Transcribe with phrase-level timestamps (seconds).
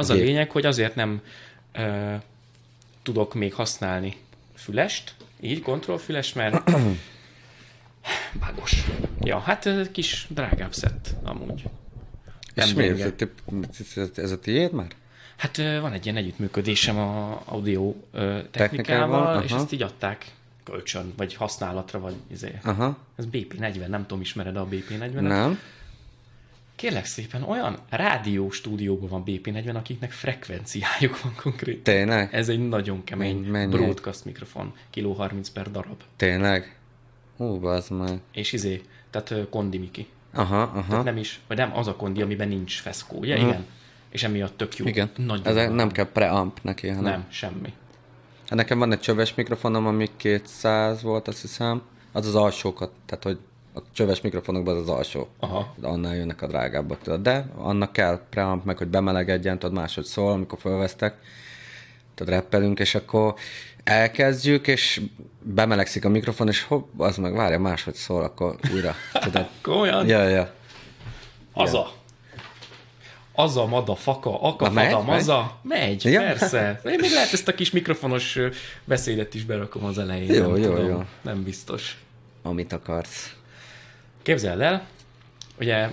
[0.00, 1.20] Az a lényeg, hogy azért nem
[1.72, 2.14] ö,
[3.02, 4.16] tudok még használni
[4.54, 6.70] fülest, így kontrollfüles, mert
[8.40, 8.84] vágos.
[9.20, 11.64] Ja, hát kis drágább szett amúgy.
[12.54, 12.94] És Nem mi?
[12.94, 13.14] gyenge.
[14.14, 14.88] Ez, a tiéd már?
[15.36, 17.94] Hát van egy ilyen együttműködésem a audio
[18.50, 19.60] technikával, és aha.
[19.60, 20.32] ezt így adták
[20.64, 22.58] kölcsön, vagy használatra, vagy izé.
[22.62, 22.98] Aha.
[23.16, 25.20] Ez BP40, nem tudom, ismered a BP40-et?
[25.20, 25.58] Nem?
[26.80, 31.82] Kérlek szépen, olyan rádió stúdióban van BP40, akiknek frekvenciájuk van konkrét.
[31.82, 32.34] Tényleg?
[32.34, 36.02] Ez egy nagyon kemény Mennyi- broadcast mikrofon, kiló 30 per darab.
[36.16, 36.76] Tényleg?
[37.36, 38.20] Hú, bazd meg.
[38.32, 40.06] És izé, tehát kondimiki.
[40.34, 41.02] Aha, Tehát aha.
[41.02, 43.36] nem is, vagy nem az a kondi, amiben nincs feszkó, ugye?
[43.36, 43.66] Igen.
[44.10, 44.86] És emiatt tök jó.
[44.86, 45.10] Igen.
[45.16, 47.02] Nagyon Ez nem kell preamp neki, hanem...
[47.02, 47.72] Nem, semmi.
[48.46, 51.82] Hát Nekem van egy csöves mikrofonom, ami 200 volt, azt hiszem.
[52.12, 53.38] Az az alsókat, tehát hogy
[53.74, 55.28] a csöves mikrofonokban az az alsó.
[55.38, 55.74] Aha.
[55.82, 57.22] Annál jönnek a drágábbak, tudod.
[57.22, 61.14] De annak kell preamp meg, hogy bemelegedjen, tudod, máshogy szól, amikor fölvesztek.
[62.14, 63.34] Tudod, rappelünk, és akkor
[63.84, 65.00] elkezdjük, és
[65.42, 69.48] bemelegszik a mikrofon, és hopp, az meg várja, máshogy szól, akkor újra, tudod.
[69.62, 70.06] Komolyan?
[70.06, 70.52] Ja, ja.
[71.52, 71.92] Az a.
[73.32, 75.58] Az a mada faka, aka megy, fada, maza.
[75.62, 76.20] Megy, Ja.
[76.20, 76.80] persze.
[76.84, 78.38] Én még lehet ezt a kis mikrofonos
[78.84, 80.34] beszédet is berakom az elején.
[80.34, 80.88] Jó, nem jó, tudom.
[80.88, 81.04] jó.
[81.22, 81.98] Nem biztos.
[82.42, 83.34] Amit akarsz.
[84.22, 84.86] Képzeld el,
[85.58, 85.88] ugye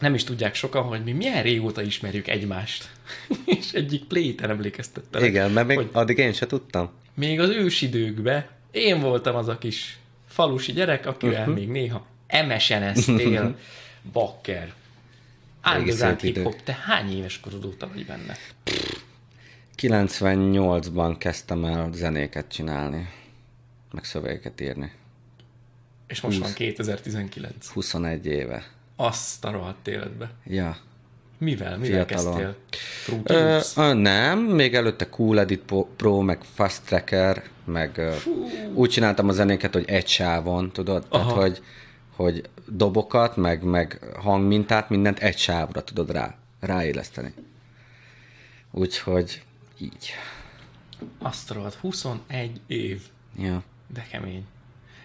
[0.00, 2.90] nem is tudják sokan, hogy mi milyen régóta ismerjük egymást.
[3.44, 5.24] És egyik pléten emlékeztettem.
[5.24, 6.90] Igen, mert még addig én se tudtam.
[7.14, 11.50] még az ősidőkben én voltam az a kis falusi gyerek, akivel Mhm.
[11.50, 11.64] uh-huh.
[11.64, 13.58] még néha emeseneztél,
[14.12, 14.72] bakker.
[15.60, 16.44] Áldozát szép idők.
[16.44, 18.36] hip-hop, te hány éves korod óta vagy benne?
[19.76, 23.08] 98-ban kezdtem el zenéket csinálni,
[23.92, 24.92] meg szövegeket írni.
[26.12, 27.68] És most van 2019.
[27.68, 28.64] 21 éve.
[28.96, 30.30] Azt a rohadt életbe.
[30.44, 30.76] Ja.
[31.38, 31.78] Mivel?
[31.78, 32.56] Mivel Fiatalon.
[33.26, 33.74] kezdtél?
[33.76, 38.14] Ö, nem, még előtte Cool Edit Pro, meg Fast Tracker, meg ö,
[38.74, 41.06] úgy csináltam a zenéket, hogy egy sávon, tudod?
[41.06, 41.40] Tehát, Aha.
[41.40, 41.62] hogy,
[42.16, 47.34] hogy dobokat, meg, meg hangmintát, mindent egy sávra tudod rá, ráéleszteni.
[48.70, 49.42] Úgyhogy
[49.78, 50.12] így.
[51.18, 53.02] Azt rohadt 21 év.
[53.38, 53.62] Ja.
[53.94, 54.44] De kemény.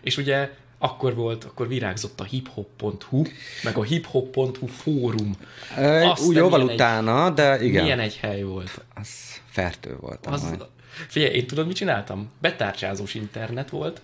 [0.02, 0.50] És ugye
[0.80, 3.24] akkor volt, akkor virágzott a hiphop.hu,
[3.64, 5.36] meg a hiphop.hu fórum.
[5.78, 7.84] Ö, Azt úgy jóval milyen egy- utána, de igen.
[7.84, 8.82] Milyen egy hely volt.
[8.96, 9.10] Az
[9.50, 10.66] fertő voltam Az, majd.
[11.08, 12.32] figyelj, én tudod, mit csináltam?
[12.42, 14.02] Betárcsázós internet volt,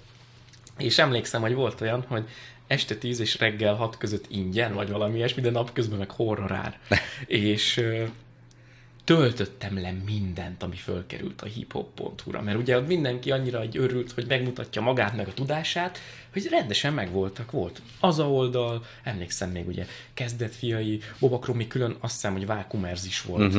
[0.77, 2.23] és emlékszem, hogy volt olyan, hogy
[2.67, 6.79] este 10 és reggel 6 között ingyen, vagy valami ilyesmi, de napközben meg horrorár.
[7.27, 7.81] és
[9.03, 14.25] töltöttem le mindent, ami fölkerült a hiphop.hu-ra, mert ugye ott mindenki annyira egy örült, hogy
[14.27, 15.97] megmutatja magát, meg a tudását,
[16.33, 17.51] hogy rendesen megvoltak.
[17.51, 23.05] Volt az a oldal, emlékszem még ugye kezdetfiai, Boba Kromi külön, azt hiszem, hogy Vákumerz
[23.05, 23.53] is volt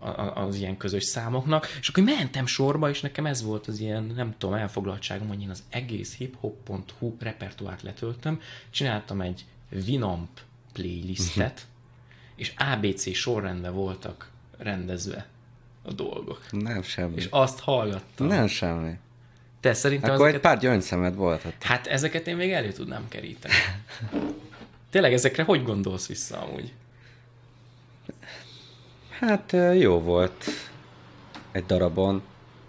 [0.00, 4.12] a- az ilyen közös számoknak, és akkor mentem sorba, és nekem ez volt az ilyen,
[4.16, 9.44] nem tudom, elfoglaltságom, hogy én az egész hiphop.hu repertoárt letöltöm, csináltam egy
[9.86, 10.28] Winamp
[10.72, 11.66] playlistet,
[12.36, 15.26] és ABC sorrendben voltak rendezve
[15.82, 16.40] a dolgok.
[16.50, 17.14] Nem semmi.
[17.16, 18.26] És azt hallgattam.
[18.26, 18.92] Nem semmi.
[19.60, 20.50] Te szerintem Akkor egy ezeket...
[20.50, 21.44] pár gyöngyszemed volt.
[21.44, 21.62] ott.
[21.62, 23.54] Hát ezeket én még elő tudnám keríteni.
[24.90, 26.72] Tényleg ezekre hogy gondolsz vissza amúgy?
[29.18, 30.44] Hát jó volt
[31.52, 32.22] egy darabon.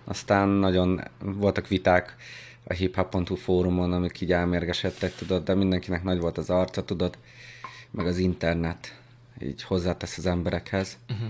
[0.04, 2.16] Aztán nagyon voltak viták
[2.64, 7.18] a hiphop.hu fórumon, amik így elmérgesedtek, tudod, de mindenkinek nagy volt az arca, tudod,
[7.92, 9.00] meg az internet
[9.42, 10.98] így hozzátesz az emberekhez.
[11.10, 11.28] Uh-huh.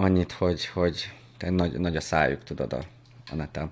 [0.00, 2.80] Annyit, hogy, hogy te nagy, nagy a szájuk, tudod, a,
[3.30, 3.70] a neten.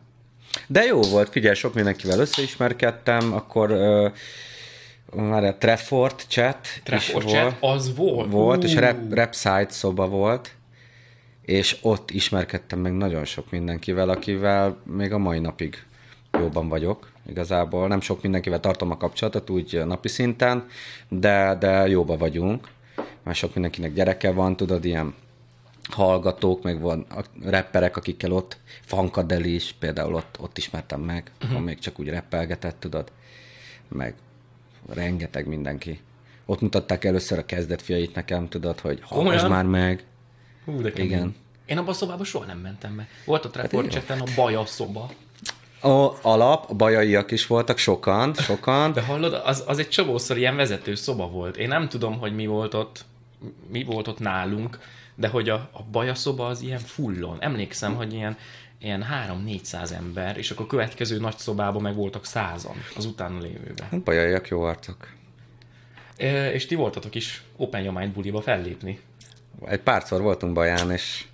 [0.67, 4.09] De jó volt, figyelj, sok mindenkivel összeismerkedtem, akkor ö,
[5.15, 7.75] már a Treffort chat Treffort is chat, volt.
[7.75, 8.31] az volt?
[8.31, 8.79] Volt, és Ú.
[8.79, 10.55] rap, rap site szoba volt,
[11.43, 15.84] és ott ismerkedtem meg nagyon sok mindenkivel, akivel még a mai napig
[16.39, 17.11] jóban vagyok.
[17.29, 20.67] Igazából nem sok mindenkivel tartom a kapcsolatot, úgy napi szinten,
[21.09, 22.69] de, de jóba vagyunk.
[23.22, 25.15] Mert sok mindenkinek gyereke van, tudod, ilyen
[25.88, 31.60] hallgatók, meg van a rapperek, akikkel ott, Fankadeli is, például ott, ott ismertem meg, uh-huh.
[31.60, 33.12] még csak úgy rappelgetett, tudod,
[33.88, 34.15] meg
[34.88, 36.00] rengeteg mindenki.
[36.47, 40.04] Ott mutatták először a kezdetfiait nekem, tudod, hogy hallgass már meg.
[40.65, 41.10] Hú, de kemény.
[41.10, 41.34] Igen.
[41.66, 43.09] Én abban a szobában soha nem mentem be.
[43.24, 43.91] Volt Treffort jó.
[43.91, 45.10] chaten a baja szoba.
[45.80, 48.92] A alap, a bajaiak is voltak, sokan, sokan.
[48.92, 51.56] De hallod, az, az egy csomószor ilyen vezető szoba volt.
[51.56, 53.04] Én nem tudom, hogy mi volt ott,
[53.71, 54.78] mi volt ott nálunk,
[55.16, 57.42] de hogy a, a baja szoba az ilyen fullon.
[57.42, 58.36] Emlékszem, hogy ilyen,
[58.78, 59.04] ilyen
[59.47, 63.89] 3-400 ember, és akkor a következő nagy szobában meg voltak százan az utána lévőben.
[63.91, 65.09] Hát bajaiak jó arcok.
[66.16, 69.01] E, és ti voltatok is Open Your Mind buliba fellépni.
[69.65, 71.24] Egy párszor voltunk Baján, és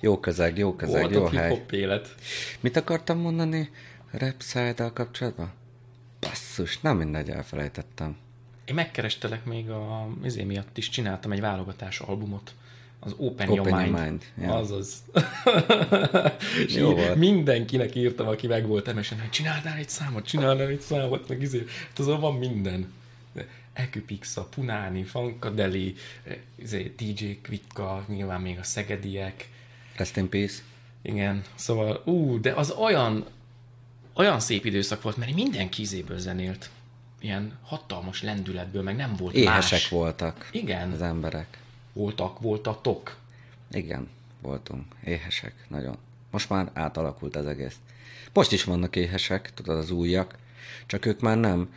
[0.00, 1.64] jó közeg, jó közeg, Volt jó hely.
[1.70, 2.14] élet.
[2.60, 3.70] Mit akartam mondani
[4.10, 5.52] Repside-dal kapcsolatban?
[6.20, 8.16] Basszus, nem mindegy, elfelejtettem.
[8.64, 12.54] Én megkerestelek még a izé miatt is, csináltam egy válogatás albumot.
[13.00, 14.22] Az Open, Open Your Your Mind.
[14.40, 14.54] Ja.
[14.54, 15.02] Azaz.
[16.66, 17.14] És Jó volt.
[17.14, 21.64] Mindenkinek írtam, aki meg volt emesen, hogy csinálnál egy számot, csinálnál egy számot, meg izé.
[21.88, 22.92] Hát azon van minden.
[23.72, 25.94] Ecupixa, Punáni, Funkadeli,
[26.54, 29.48] izé, DJ Kvitka, nyilván még a szegediek.
[29.96, 30.62] Rest in peace.
[31.02, 33.26] Igen, szóval, ú, de az olyan,
[34.12, 36.70] olyan szép időszak volt, mert mindenki izéből zenélt.
[37.20, 39.88] Ilyen hatalmas lendületből, meg nem volt Éhesek más.
[39.88, 40.92] voltak Igen.
[40.92, 41.58] az emberek.
[41.98, 43.16] Voltak, voltatok.
[43.70, 44.08] Igen,
[44.42, 44.84] voltunk.
[45.04, 45.96] Éhesek, nagyon.
[46.30, 47.76] Most már átalakult az egész.
[48.32, 50.34] Most is vannak éhesek, tudod, az újak,
[50.86, 51.72] csak ők már nem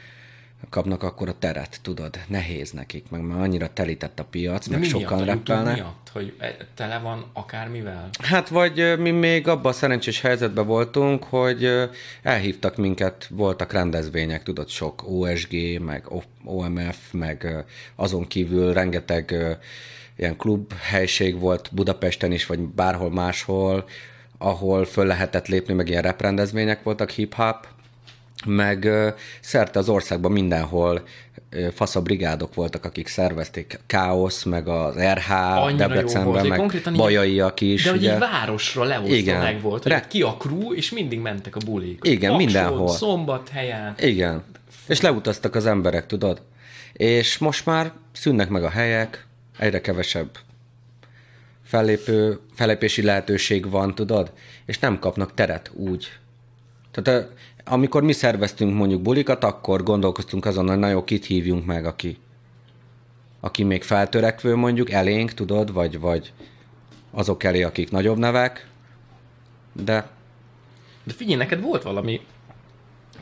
[0.69, 4.79] kapnak akkor a teret, tudod, nehéz nekik, meg már annyira telített a piac, De meg
[4.79, 5.75] mi sokan reppelnek.
[5.75, 6.09] miatt?
[6.13, 8.09] Hogy e- tele van akármivel?
[8.19, 11.89] Hát vagy mi még abban a szerencsés helyzetben voltunk, hogy
[12.21, 16.07] elhívtak minket, voltak rendezvények, tudod, sok OSG, meg
[16.43, 17.65] OMF, meg
[17.95, 19.35] azon kívül rengeteg
[20.21, 23.85] ilyen klub helység volt Budapesten is, vagy bárhol máshol,
[24.37, 27.67] ahol föl lehetett lépni, meg ilyen reprendezvények voltak, hip-hop,
[28.45, 28.89] meg
[29.41, 31.03] szerte az országban mindenhol
[31.73, 37.83] faszabrigádok voltak, akik szervezték Káosz, meg az RH Annyira Debrecenben, meg konkrétan bajaiak is.
[37.83, 38.13] De hogy ugye?
[38.13, 39.41] egy városra leosztva Igen.
[39.41, 41.99] meg volt, hogy Re- ki a crew, és mindig mentek a bulik.
[42.03, 42.89] Igen, Aksón, mindenhol.
[42.89, 43.93] Szombathelyen.
[43.97, 44.43] Igen.
[44.87, 46.41] És leutaztak az emberek, tudod?
[46.93, 49.25] És most már szűnnek meg a helyek,
[49.61, 50.37] egyre kevesebb
[51.63, 54.31] fellépő, fellépési lehetőség van, tudod?
[54.65, 56.11] És nem kapnak teret úgy.
[56.91, 57.29] Tehát
[57.65, 62.17] amikor mi szerveztünk mondjuk bulikat, akkor gondolkoztunk azon, hogy na jó, kit hívjunk meg, aki,
[63.39, 66.33] aki még feltörekvő mondjuk, elénk, tudod, vagy, vagy
[67.11, 68.67] azok elé, akik nagyobb nevek,
[69.73, 70.09] de
[71.03, 72.21] De figyelj, neked volt valami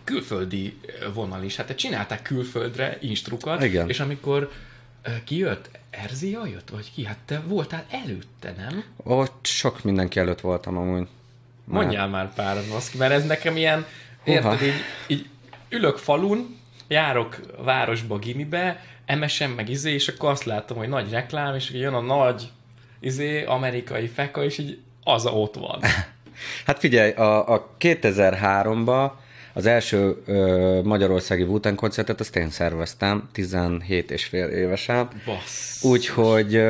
[0.04, 0.80] külföldi
[1.14, 1.56] vonal is.
[1.56, 3.90] Hát te csinálták külföldre instrukat, Igen.
[3.90, 4.52] és amikor
[5.24, 5.70] ki jött?
[5.90, 6.70] Erzia jött?
[6.70, 7.06] Vagy ki?
[7.06, 8.84] Hát te voltál előtte, nem?
[9.04, 11.08] ott sok mindenki előtt voltam amúgy.
[11.64, 13.86] Mondjál már pár, baszki, mert ez nekem ilyen,
[14.24, 14.38] Húha.
[14.38, 15.30] érted, így, így
[15.70, 16.58] ülök falun,
[16.88, 18.84] járok városba, gimibe,
[19.20, 22.50] MSM meg izé, és akkor azt látom, hogy nagy reklám, és jön a nagy
[23.00, 25.80] izé, amerikai feka, és így az ott van.
[26.66, 29.12] Hát figyelj, a, a 2003-ban
[29.60, 35.08] az első ö, magyarországi Wu-Tang koncertet azt én szerveztem, 17 és fél évesen.
[35.82, 36.62] Úgyhogy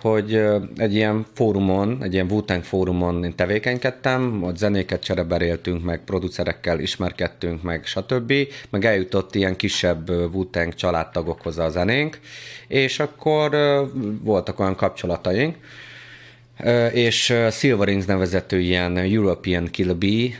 [0.00, 0.42] hogy
[0.76, 7.62] egy ilyen fórumon, egy ilyen Wu-Tang fórumon én tevékenykedtem, ott zenéket csereberéltünk, meg producerekkel ismerkedtünk,
[7.62, 8.32] meg stb.
[8.70, 12.20] Meg eljutott ilyen kisebb Wu-Tang családtagokhoz a zenénk,
[12.68, 13.50] és akkor
[14.22, 15.56] voltak olyan kapcsolataink,
[16.92, 20.30] és Silverings nevezető ilyen European Kill Bee,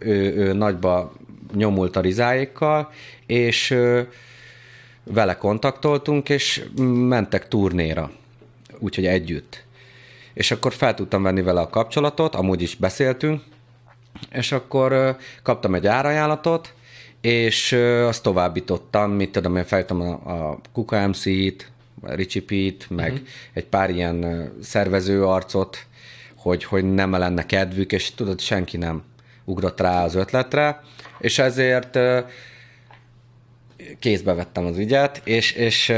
[0.00, 1.12] ő, ő nagyba
[1.54, 2.90] nyomult a rizáékkal,
[3.26, 3.76] és
[5.04, 6.64] vele kontaktoltunk, és
[7.08, 8.10] mentek turnéra,
[8.78, 9.64] úgyhogy együtt.
[10.34, 13.42] És akkor fel tudtam venni vele a kapcsolatot, amúgy is beszéltünk,
[14.30, 16.74] és akkor kaptam egy árajánlatot,
[17.20, 17.72] és
[18.06, 23.28] azt továbbítottam, mit tudom, én feljöttem a, a Kuka MC-t, a Richie Pete, meg uh-huh.
[23.52, 25.86] egy pár ilyen szervező arcot,
[26.44, 29.02] hogy, hogy nem lenne kedvük, és tudod, senki nem
[29.44, 30.80] ugrott rá az ötletre,
[31.18, 31.98] és ezért
[33.98, 35.92] kézbe vettem az ügyet, és, és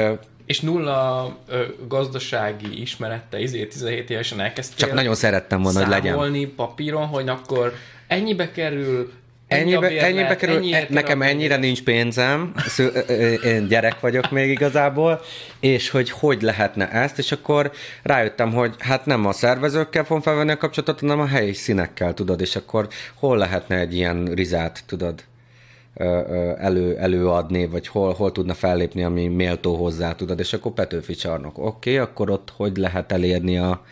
[0.47, 6.55] És nulla ö, gazdasági ismerette, izé 17 évesen elkezdtél csak nagyon szerettem volna, hogy legyen.
[6.57, 7.73] papíron, hogy akkor
[8.07, 9.13] ennyibe kerül,
[9.49, 12.55] Ennyibe, bérlet, ennyibe kerül, ennyire e, nekem ennyire nincs pénzem,
[13.45, 15.21] én gyerek vagyok még igazából,
[15.61, 17.73] és hogy hogy lehetne ezt, és akkor
[18.03, 22.41] rájöttem, hogy hát nem a szervezőkkel fogom felvenni a kapcsolatot, hanem a helyi színekkel, tudod,
[22.41, 25.25] és akkor hol lehetne egy ilyen rizát, tudod,
[26.59, 31.59] elő, előadni, vagy hol, hol tudna fellépni, ami méltó hozzá, tudod, és akkor Petőfi csarnok.
[31.59, 33.85] Oké, okay, akkor ott hogy lehet elérni a,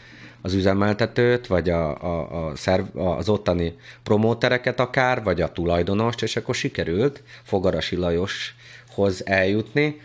[0.45, 6.37] az üzemeltetőt, vagy a, a, a szerv, az ottani promótereket akár, vagy a tulajdonost, és
[6.37, 10.01] akkor sikerült Fogarasi Lajoshoz eljutni,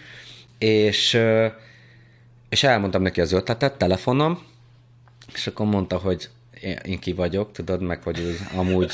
[0.57, 1.19] és,
[2.49, 4.39] és elmondtam neki az ötletet telefonom,
[5.33, 6.29] és akkor mondta, hogy
[6.83, 8.91] én, ki vagyok, tudod, meg hogy úgy amúgy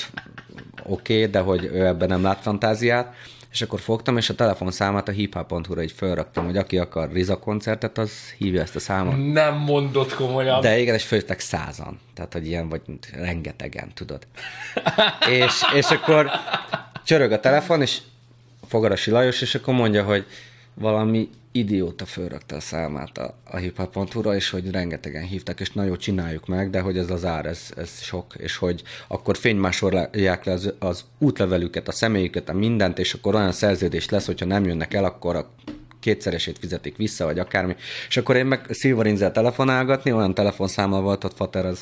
[0.84, 3.16] oké, okay, de hogy ő ebben nem lát fantáziát,
[3.56, 7.98] és akkor fogtam, és a telefonszámát a hiphop.hu-ra így felraktam, hogy aki akar Riza koncertet,
[7.98, 9.34] az hívja ezt a számot.
[9.34, 10.62] Nem mondott komolyan.
[10.62, 12.00] De igen, és főztek százan.
[12.14, 12.82] Tehát, hogy ilyen, vagy
[13.14, 14.28] rengetegen, tudod.
[15.44, 16.30] és, és akkor
[17.06, 18.02] csörög a telefon, és
[18.68, 20.26] Fogarasi Lajos, és akkor mondja, hogy
[20.74, 26.48] valami idióta fölrakta a számát a, a hiphop.hu-ra, és hogy rengetegen hívtak, és nagyon csináljuk
[26.48, 30.74] meg, de hogy ez az ár, ez, ez sok, és hogy akkor fénymásolják le az,
[30.80, 35.04] az útlevelüket, a személyüket, a mindent, és akkor olyan szerződés lesz, hogyha nem jönnek el,
[35.04, 35.54] akkor a
[36.00, 37.76] kétszeresét fizetik vissza, vagy akármi.
[38.08, 41.80] És akkor én meg Silverinzel telefonálgatni, olyan telefonszámla volt, ott Fater az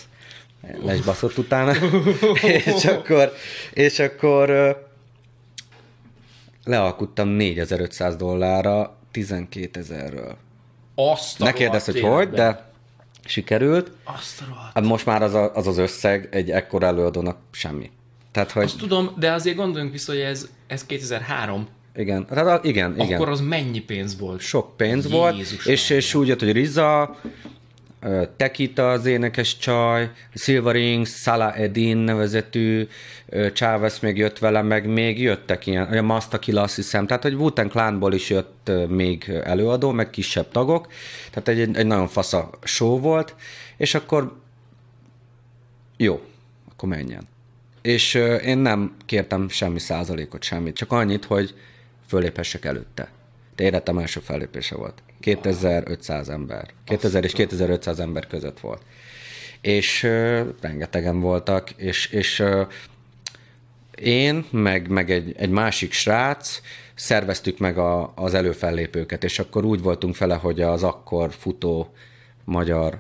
[0.83, 1.73] lesbaszott utána,
[2.65, 3.33] és akkor,
[3.73, 4.77] és akkor
[6.63, 10.37] lealkuttam 4500 dollárra 12 ezerről.
[10.95, 12.71] Azt a Ne kérdezz, hogy hogy, de
[13.25, 13.91] sikerült.
[14.03, 14.71] Azt a.
[14.73, 17.91] Hát most már az, a, az az összeg egy ekkor előadónak semmi.
[18.31, 22.93] Tehát, hogy Azt tudom, de azért gondoljunk vissza, hogy ez, ez 2003, igen, tehát igen,
[22.99, 23.13] igen.
[23.13, 24.39] akkor az mennyi pénz volt?
[24.39, 27.19] sok pénz volt, Jézus és, és úgy jött, hogy Riza,
[28.37, 32.87] Tekita az énekes csaj, Silverings, Salah Edin nevezetű
[33.53, 37.33] Chávez még jött vele, meg még jöttek ilyen, a Masta Kill azt hiszem, tehát hogy
[37.33, 40.87] Wu-Tang is jött még előadó, meg kisebb tagok,
[41.31, 43.35] tehát egy, egy nagyon fasza show volt,
[43.77, 44.35] és akkor
[45.97, 46.21] jó,
[46.71, 47.27] akkor menjen.
[47.81, 48.13] És
[48.45, 51.55] én nem kértem semmi százalékot, semmit, csak annyit, hogy
[52.07, 53.11] föléphessek előtte.
[53.55, 55.01] De életem első fellépése volt.
[55.23, 56.69] 2500 ember.
[56.83, 58.81] 2000 és 2500 ember között volt.
[59.61, 62.61] És ö, rengetegen voltak, és, és ö,
[63.95, 66.61] én, meg, meg egy, egy másik srác
[66.95, 71.93] szerveztük meg a, az előfellépőket, és akkor úgy voltunk fele, hogy az akkor futó
[72.43, 72.99] magyar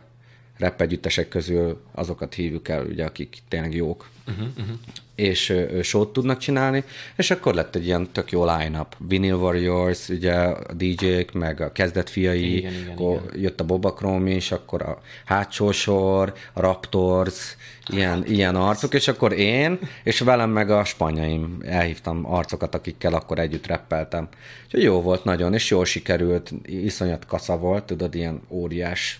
[0.57, 0.83] rap
[1.29, 4.75] közül azokat hívjuk el, ugye, akik tényleg jók, uh-huh, uh-huh.
[5.15, 6.83] És showt tudnak csinálni,
[7.15, 8.95] és akkor lett egy ilyen tök jó line-up.
[8.97, 13.93] Vinyl Warriors, ugye a DJ-k, meg a kezdet fiai, Igen, igen, akkor jött a Boba
[13.93, 17.55] Chrome is, akkor a hátsó sor, a Raptors,
[17.87, 23.39] ilyen, ilyen arcok, és akkor én, és velem meg a spanyaim, elhívtam arcokat, akikkel akkor
[23.39, 24.27] együtt reppeltem.
[24.65, 29.19] Úgyhogy jó volt nagyon, és jól sikerült, iszonyat kasza volt, tudod, ilyen óriás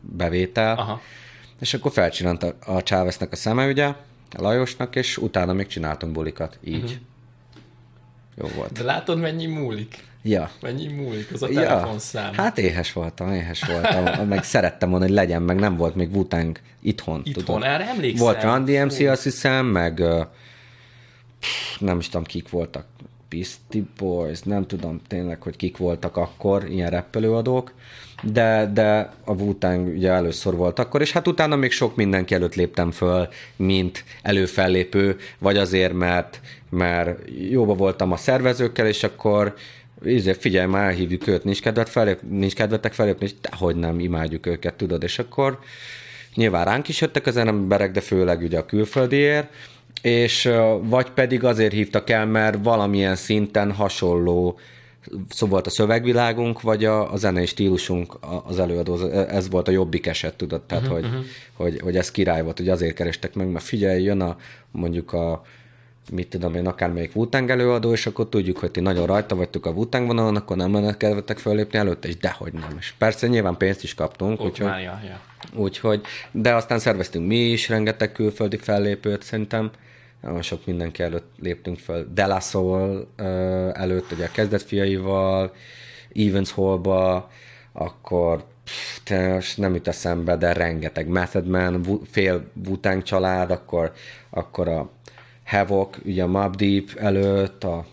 [0.00, 1.00] bevétel, Aha.
[1.60, 3.96] és akkor felcsinálta a Cháveznek a szeme, ugye, a
[4.36, 6.82] Lajosnak, és utána még csináltunk bulikat, így.
[6.82, 6.96] Uh-huh.
[8.34, 8.72] Jó volt.
[8.72, 10.06] De látod, mennyi múlik?
[10.22, 10.50] Ja.
[10.60, 12.32] Mennyi múlik az a telefonszám?
[12.32, 14.26] Hát éhes voltam, éhes voltam.
[14.28, 17.20] meg szerettem volna, hogy legyen, meg nem volt még Wu-Tang itthon.
[17.24, 17.62] Itthon, tudod.
[17.62, 18.24] erre emlékszem.
[18.24, 19.06] Volt Run DMC, Fú.
[19.06, 20.02] azt hiszem, meg
[21.40, 22.86] pff, nem is tudom, kik voltak.
[23.28, 27.72] Beastie Boys, nem tudom tényleg, hogy kik voltak akkor, ilyen rappelőadók,
[28.22, 29.54] de, de a wu
[29.94, 35.16] ugye először volt akkor, és hát utána még sok mindenki előtt léptem föl, mint előfellépő,
[35.38, 37.18] vagy azért, mert, mert
[37.50, 39.54] jóba voltam a szervezőkkel, és akkor
[40.06, 44.46] ízé, figyelj már, hívjuk őt, nincs, kedvet fellép, nincs kedvetek fellépni, és dehogy nem, imádjuk
[44.46, 45.58] őket, tudod, és akkor
[46.34, 49.52] nyilván ránk is jöttek az emberek, de főleg ugye a külföldiért,
[50.02, 50.50] és
[50.82, 54.58] vagy pedig azért hívtak el, mert valamilyen szinten hasonló
[55.28, 60.06] szó volt a szövegvilágunk, vagy a, a zenei stílusunk az előadó, ez volt a jobbik
[60.06, 61.24] eset, tudod, tehát uh-huh, hogy, uh-huh.
[61.54, 64.36] hogy, hogy ez király volt, hogy azért kerestek meg, mert figyelj, jön a
[64.70, 65.42] mondjuk a
[66.10, 69.70] mit tudom én, akármelyik Wu-Tang előadó, és akkor tudjuk, hogy ti nagyon rajta vagytok a
[69.70, 72.76] Wu-Tang vonalon, akkor nem lenne kedvetek fölépni előtte, és dehogy nem.
[72.78, 75.20] És persze nyilván pénzt is kaptunk, úgyhogy, ja, ja.
[75.54, 76.00] úgyhogy,
[76.30, 79.70] de aztán szerveztünk mi is rengeteg külföldi fellépőt, szerintem
[80.20, 82.08] nagyon sok mindenki előtt léptünk föl.
[82.14, 82.26] De
[83.72, 85.54] előtt, ugye a kezdetfiaival,
[86.14, 87.30] Evans Hallba,
[87.72, 93.92] akkor pff, te nem jut eszembe, de rengeteg Method Man, fél Wu-Tang család, akkor,
[94.30, 94.90] akkor a
[95.44, 97.86] Havoc, ugye a Mob Deep előtt, a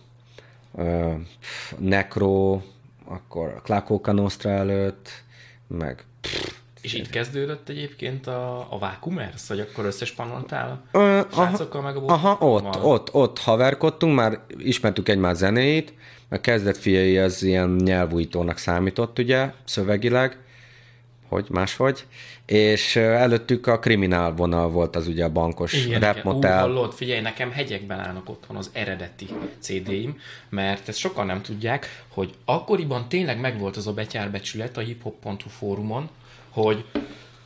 [1.40, 2.62] pff, Necro,
[3.06, 5.10] akkor a Klakoka Nostra előtt,
[5.68, 6.04] meg
[6.86, 12.06] És így kezdődött egyébként a, a Vacuumers, vagy akkor összespannoltál Ö, a srácokkal meg a
[12.06, 12.92] Aha, ott, Bob-Marley-val?
[12.92, 15.94] ott, ott haverkodtunk, már ismertük egymás zenéit,
[16.30, 20.38] mert kezdet fiai az ilyen nyelvújítónak számított, ugye, szövegileg,
[21.30, 22.06] hogy máshogy,
[22.46, 26.28] és ö, előttük a kriminál vonal volt az ugye a bankos Igen, rap igen.
[26.28, 26.60] Ú, motel.
[26.60, 29.28] hallod, figyelj, nekem hegyekben állnak otthon az eredeti
[29.60, 35.50] CD-im, mert ezt sokan nem tudják, hogy akkoriban tényleg megvolt az a betyárbecsület a hiphop.hu
[35.50, 36.10] fórumon,
[36.56, 36.86] hogy,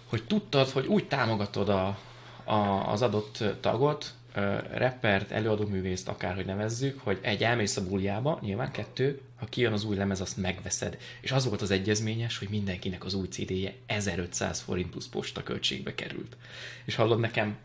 [0.06, 1.98] hogy tudtad, hogy úgy támogatod a,
[2.44, 8.72] a, az adott tagot, ö, rappert, előadóművészt, akárhogy nevezzük, hogy egy elmész a buljába, nyilván
[8.72, 10.98] kettő, ha kijön az új lemez, azt megveszed.
[11.22, 15.96] És az volt az egyezményes, hogy mindenkinek az új CD-je 1500 forint plusz posta költségbe
[15.96, 16.38] került.
[16.86, 17.58] És hallod, nekem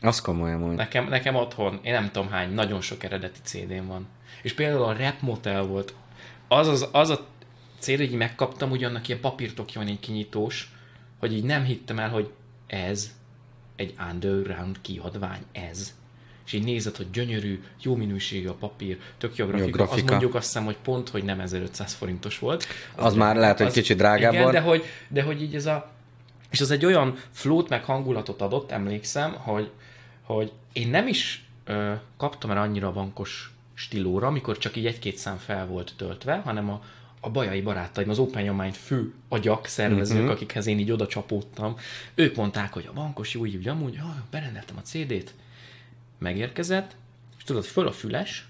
[0.00, 0.76] Azt komolyan mondja.
[0.76, 4.06] Nekem, nekem otthon, én nem tudom hány, nagyon sok eredeti CD-m van.
[4.42, 5.94] És például a Rap Motel volt.
[6.48, 7.26] Az, az, az a
[7.78, 10.70] CD, hogy megkaptam, ugye annak ilyen papírtokja van, egy kinyitós,
[11.18, 12.30] hogy így nem hittem el, hogy
[12.66, 13.14] ez
[13.76, 15.94] egy underground kiadvány, ez.
[16.46, 20.02] és így nézed, hogy gyönyörű, jó minőségű a papír, tök jó a grafika, grafika.
[20.02, 22.66] az mondjuk azt hiszem, hogy pont, hogy nem 1500 forintos volt.
[22.94, 24.54] Az már lehet, hogy kicsit drágább igen, volt.
[24.54, 25.90] de hogy, de hogy így ez a...
[26.50, 29.70] És az egy olyan flót meg hangulatot adott, emlékszem, hogy,
[30.22, 35.36] hogy én nem is ö, kaptam el annyira bankos stílóra, amikor csak így egy-két szám
[35.36, 36.82] fel volt töltve, hanem a,
[37.20, 40.28] a bajai barátaim, az Open Your Mind fő agyak, szervezők, mm-hmm.
[40.28, 41.76] akikhez én így oda csapódtam,
[42.14, 45.34] ők mondták, hogy a bankos jó így amúgy, ah, berendeltem a CD-t,
[46.18, 46.96] megérkezett,
[47.36, 48.46] és tudod, föl a füles,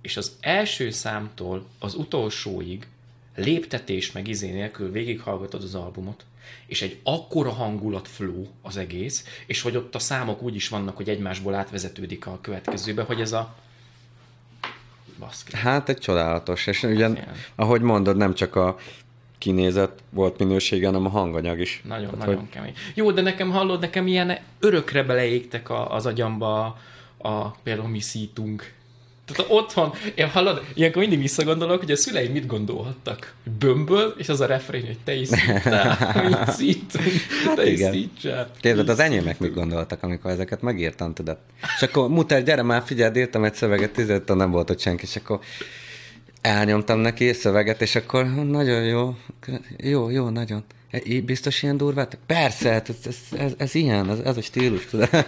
[0.00, 2.86] és az első számtól az utolsóig
[3.34, 6.24] léptetés meg izé nélkül végighallgatod az albumot,
[6.66, 10.96] és egy akkora hangulat flow az egész, és hogy ott a számok úgy is vannak,
[10.96, 13.56] hogy egymásból átvezetődik a következőbe, hogy ez a
[15.18, 15.56] baszki.
[15.56, 17.28] Hát egy csodálatos, és ugyan, Igen.
[17.54, 18.76] ahogy mondod, nem csak a
[19.38, 21.82] kinézet volt minősége, hanem a hanganyag is.
[21.84, 22.74] Nagyon, Tehát, nagyon hogy kemény.
[22.94, 26.76] Jó, de nekem hallod, nekem ilyen örökre beleégtek a, az agyamba
[27.16, 28.76] a, a például mi szítunk.
[29.32, 33.34] Tehát otthon, én hallod, ilyenkor mindig visszagondolok, hogy a szüleim mit gondolhattak.
[33.58, 35.28] Bömböl, és az a refrén, hogy te is
[36.28, 38.50] mit szítunk, te is igen.
[38.60, 41.38] Képzeld, az enyémek mit gondoltak, amikor ezeket megírtam, tudod?
[41.76, 45.16] És akkor mutat, gyere már, figyeld, írtam egy szöveget, 15 nem volt ott senki, és
[45.16, 45.40] akkor
[46.40, 49.16] elnyomtam neki szöveget, és akkor nagyon jó,
[49.76, 50.64] jó, jó, nagyon.
[50.90, 52.18] E, Biztos ilyen durvát?
[52.26, 55.08] Persze, hát ez, ez, ez, ez ilyen, ez, ez a stílus, tudod?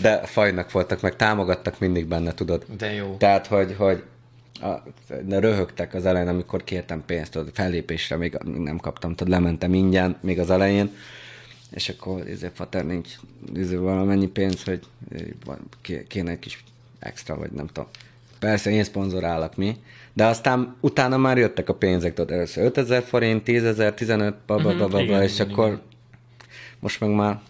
[0.00, 2.64] De fajnak voltak, meg támogattak mindig benne, tudod?
[2.78, 3.16] De jó.
[3.18, 4.02] Tehát, hogy, hogy
[4.60, 4.82] a,
[5.24, 10.16] de röhögtek az elején, amikor kértem pénzt, tudod, fellépésre még nem kaptam, tudod, lementem ingyen
[10.20, 10.90] még az elején,
[11.70, 13.08] és akkor ezért fater nincs
[13.56, 14.80] ezért valamennyi pénz, hogy
[15.80, 16.64] ké- kéne egy kis
[16.98, 17.88] extra, vagy nem tudom.
[18.38, 19.76] Persze, én szponzorálok, mi?
[20.12, 24.56] De aztán utána már jöttek a pénzek, tudod, először 5000 forint, 10 ezer, 15, bla,
[24.56, 25.80] bla, bla, bla, Mhm, és igen, akkor
[26.78, 27.40] most meg már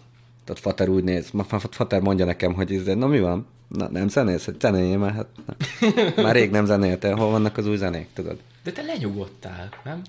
[0.47, 1.31] tehát Fater úgy néz,
[1.69, 3.47] Fater mondja nekem, hogy ez, na mi van?
[3.67, 4.49] Na, nem zenész?
[4.59, 6.03] Zenéljél már, hát nem.
[6.25, 8.37] már rég nem zenéltél, hol vannak az új zenék, tudod?
[8.63, 10.01] De te lenyugodtál, nem?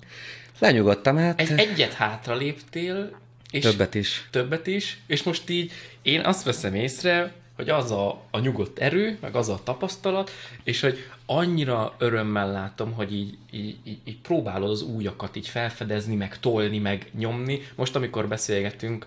[0.59, 3.11] Lenyugodtam, hát Egy, egyet hátra léptél,
[3.51, 4.29] és többet is.
[4.31, 5.73] többet is, és most így
[6.03, 10.31] én azt veszem észre, hogy az a, a nyugodt erő, meg az a tapasztalat,
[10.63, 16.15] és hogy annyira örömmel látom, hogy így, így, így, így próbálod az újakat így felfedezni,
[16.15, 17.61] meg tolni, meg nyomni.
[17.75, 19.07] Most, amikor beszélgetünk,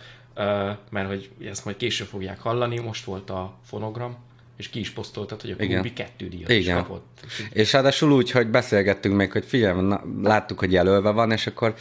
[0.89, 4.17] mert hogy ezt majd később fogják hallani, most volt a fonogram,
[4.57, 5.69] és ki is posztoltad, hogy a Igen.
[5.81, 6.77] Klubi kettő díjat Igen.
[6.77, 7.19] is kapott.
[7.49, 11.75] És ráadásul úgy, hogy beszélgettünk még, hogy figyelj, na, láttuk, hogy jelölve van, és akkor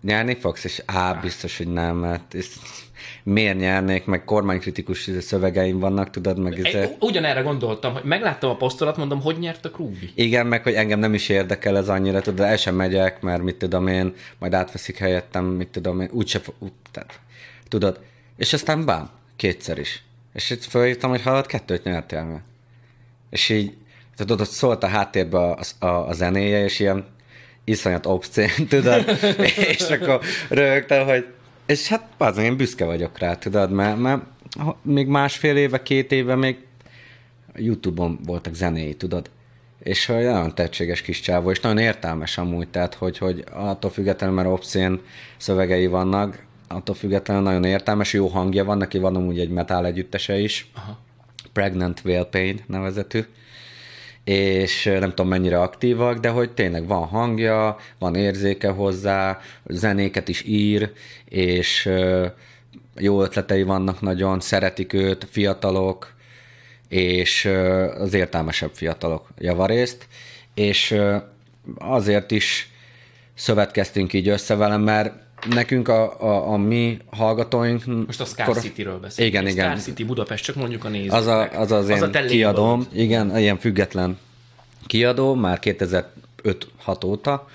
[0.00, 2.46] nyerni fogsz, és á, biztos, hogy nem, mert és
[3.22, 6.74] miért nyernék, meg kormánykritikus szövegeim vannak, tudod, meg ez...
[6.74, 10.10] Egy- Ugyanerre gondoltam, hogy megláttam a posztolat, mondom, hogy nyert a Klubi.
[10.14, 13.56] Igen, meg hogy engem nem is érdekel ez annyira, tudod, el sem megyek, mert mit
[13.56, 16.40] tudom én, majd átveszik helyettem, mit tudom én, úgyse,
[16.90, 17.20] tehát,
[17.70, 18.00] tudod.
[18.36, 20.02] És aztán bám, kétszer is.
[20.32, 22.42] És itt fölírtam, hogy hallod, kettőt nyertél meg.
[23.30, 23.76] És így,
[24.16, 27.06] tudod, ott szólt a háttérbe a, a, a zenéje, és ilyen
[27.64, 29.18] iszonyat obszcén, tudod,
[29.56, 31.26] és akkor rögtem, hogy
[31.70, 34.22] és hát azért én büszke vagyok rá, tudod, mert, mert
[34.82, 36.56] még másfél éve, két éve még
[37.54, 39.30] Youtube-on voltak zenéi, tudod?
[39.82, 44.34] És hogy nagyon tehetséges kis csávó, és nagyon értelmes amúgy, tehát hogy, hogy attól függetlenül,
[44.34, 45.00] mert obszén
[45.36, 50.38] szövegei vannak, attól függetlenül nagyon értelmes, jó hangja van, neki van amúgy egy metal együttese
[50.38, 50.98] is, Aha.
[51.52, 53.24] Pregnant Whale Pain nevezetű,
[54.24, 60.44] és nem tudom mennyire aktívak, de hogy tényleg van hangja, van érzéke hozzá, zenéket is
[60.44, 60.92] ír,
[61.24, 61.90] és
[62.96, 66.14] jó ötletei vannak nagyon, szeretik őt, fiatalok,
[66.88, 67.44] és
[67.98, 70.06] az értelmesebb fiatalok javarészt,
[70.54, 70.96] és
[71.78, 72.70] azért is
[73.34, 75.12] szövetkeztünk így össze velem, mert
[75.48, 78.06] nekünk a, a, a mi hallgatóink...
[78.06, 79.34] Most a Scar City-ről beszélünk.
[79.34, 79.66] Igen, igen.
[79.66, 81.18] Scar City Budapest, csak mondjuk a nézőknek.
[81.18, 82.98] Az a, az, az, az a én te kiadóm, labeled.
[82.98, 84.18] igen, ilyen független
[84.86, 87.48] kiadó, már 2005-6 óta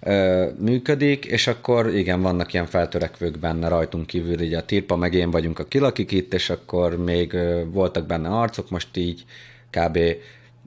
[0.00, 5.14] ö, működik, és akkor igen, vannak ilyen feltörekvők benne rajtunk kívül, így a Tirpa meg
[5.14, 9.24] én vagyunk a kilakik itt, és akkor még ö, voltak benne arcok, most így
[9.70, 9.98] kb.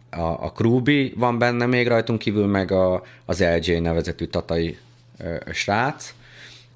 [0.10, 4.78] a, a Krúbi van benne még rajtunk kívül, meg a, az LJ nevezetű tatai
[5.18, 6.13] ö, srác,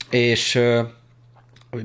[0.09, 0.59] és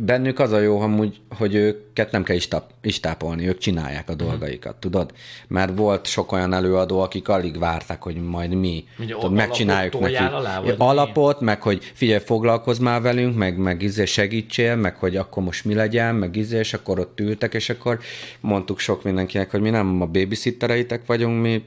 [0.00, 4.76] bennük az a jó, amúgy, hogy őket nem kell istap, istápolni, ők csinálják a dolgaikat,
[4.76, 5.12] tudod?
[5.48, 10.14] Mert volt sok olyan előadó, akik alig várták, hogy majd mi Ugye tudod, megcsináljuk neki.
[10.14, 15.16] alá, vagy alapot, meg hogy figyelj, foglalkozz már velünk, meg, meg izé segítsél, meg hogy
[15.16, 17.98] akkor most mi legyen, meg izé, és akkor ott ültek, és akkor
[18.40, 21.62] mondtuk sok mindenkinek, hogy mi nem a babysittereitek vagyunk, mi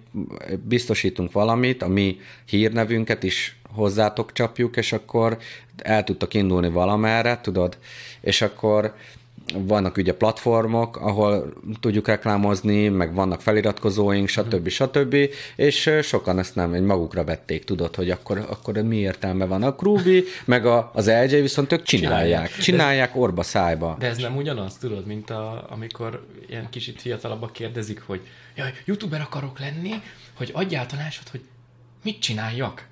[0.63, 5.37] biztosítunk valamit, a mi hírnevünket is hozzátok csapjuk, és akkor
[5.77, 7.77] el tudtok indulni valamerre, tudod,
[8.21, 8.93] és akkor
[9.53, 14.67] vannak ugye platformok, ahol tudjuk reklámozni, meg vannak feliratkozóink, stb.
[14.67, 15.15] stb.
[15.55, 19.63] És sokan ezt nem, egy magukra vették, tudod, hogy akkor, akkor mi értelme van.
[19.63, 22.57] A Krubi, meg a, az LJ viszont ők csinálják.
[22.57, 23.95] Csinálják ez, orba szájba.
[23.99, 28.21] De ez nem ugyanaz, tudod, mint a, amikor ilyen kicsit fiatalabbak kérdezik, hogy
[28.55, 29.91] jaj, youtuber akarok lenni,
[30.33, 31.41] hogy adjál tanácsot, hogy
[32.03, 32.87] mit csináljak?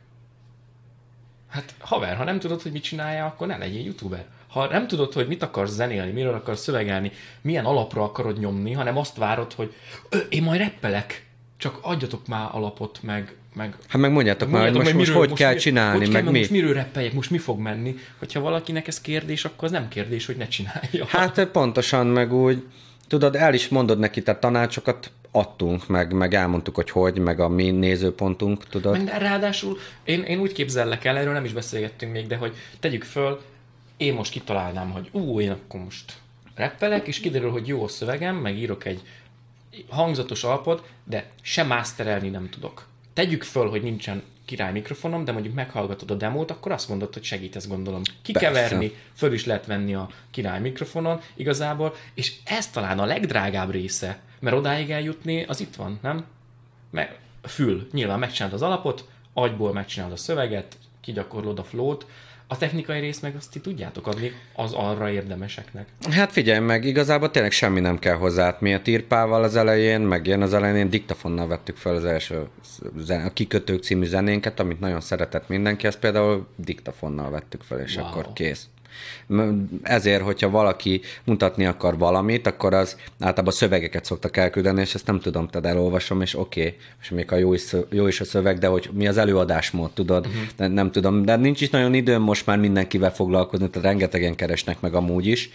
[1.56, 5.14] Hát haver, ha nem tudod, hogy mit csinálja, akkor ne legyél youtuber ha nem tudod,
[5.14, 9.74] hogy mit akarsz zenélni, miről akarsz szövegelni, milyen alapra akarod nyomni, hanem azt várod, hogy
[10.30, 11.26] én majd reppelek,
[11.58, 15.30] csak adjatok már alapot, meg, meg Hát meg mondjátok már, hogy most, miről, most hogy
[15.30, 16.38] most kell mi, csinálni, hogy meg kell, mi.
[16.38, 17.96] Most miről reppeljek, most mi fog menni.
[18.20, 21.06] Hogyha valakinek ez kérdés, akkor az nem kérdés, hogy ne csinálja.
[21.08, 22.64] Hát pontosan, meg úgy,
[23.08, 27.48] tudod, el is mondod neki, tehát tanácsokat adtunk, meg, meg elmondtuk, hogy hogy, meg a
[27.48, 29.04] mi nézőpontunk, tudod.
[29.04, 33.04] Meg ráadásul én, én úgy képzellek el, erről nem is beszélgettünk még, de hogy tegyük
[33.04, 33.42] föl,
[33.98, 36.14] én most kitalálnám, hogy ú, én akkor most
[36.56, 39.02] reppelek, és kiderül, hogy jó a szövegem, meg írok egy
[39.90, 42.88] hangzatos alapot, de sem masterelni nem tudok.
[43.14, 47.24] Tegyük föl, hogy nincsen király mikrofonom, de mondjuk meghallgatod a demót, akkor azt mondod, hogy
[47.24, 49.04] segítesz gondolom kikeverni, Persze.
[49.14, 54.56] föl is lehet venni a király mikrofonon igazából, és ez talán a legdrágább része, mert
[54.56, 56.26] odáig eljutni, az itt van, nem?
[56.92, 62.06] Mert fül, nyilván megcsinálod az alapot, agyból megcsinálod a szöveget, kigyakorlod a flót,
[62.48, 65.88] a technikai rész meg azt ti tudjátok adni az arra érdemeseknek.
[66.10, 68.58] Hát figyelj meg, igazából tényleg semmi nem kell hozzá.
[68.60, 72.48] Mi a tirpával az elején, meg én az elején diktafonnal vettük fel az első
[72.98, 77.96] zen- a Kikötők című zenénket, amit nagyon szeretett mindenki, ezt például diktafonnal vettük fel, és
[77.96, 78.06] wow.
[78.06, 78.68] akkor kész.
[79.82, 85.20] Ezért, hogyha valaki mutatni akar valamit, akkor az általában szövegeket szoktak elküldeni, és ezt nem
[85.20, 88.58] tudom, tehát elolvasom, és oké, okay, és még a jó is, jó is a szöveg,
[88.58, 90.42] de hogy mi az előadásmód, tudod, uh-huh.
[90.58, 94.82] de nem tudom, de nincs is nagyon időm most már mindenkivel foglalkozni, tehát rengetegen keresnek
[94.82, 95.50] meg amúgy is,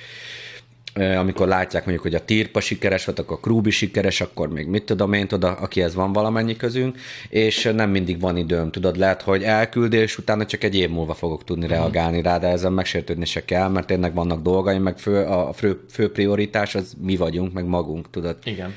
[0.95, 4.85] amikor látják mondjuk, hogy a Tirpa sikeres volt, akkor a Krúbi sikeres, akkor még mit
[4.85, 6.99] tudom én, tudod, akihez van valamennyi közünk,
[7.29, 11.45] és nem mindig van időm, tudod, lehet, hogy elküldés utána csak egy év múlva fogok
[11.45, 11.79] tudni uh-huh.
[11.79, 15.81] reagálni rá, de ezen megsértődni se kell, mert tényleg vannak dolgaim, meg fő, a fő,
[15.91, 18.37] fő prioritás az mi vagyunk, meg magunk, tudod.
[18.45, 18.75] Igen.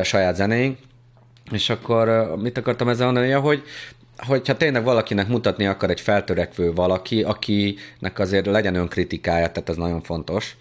[0.00, 0.78] A saját zenéink.
[1.50, 3.62] És akkor mit akartam ezzel mondani, hogy
[4.16, 10.02] hogyha tényleg valakinek mutatni akar egy feltörekvő valaki, akinek azért legyen önkritikája, tehát ez nagyon
[10.02, 10.56] fontos,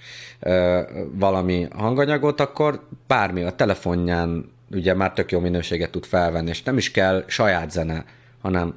[1.12, 6.78] valami hanganyagot, akkor bármi a telefonján ugye már tök jó minőséget tud felvenni, és nem
[6.78, 8.06] is kell saját zene,
[8.42, 8.76] hanem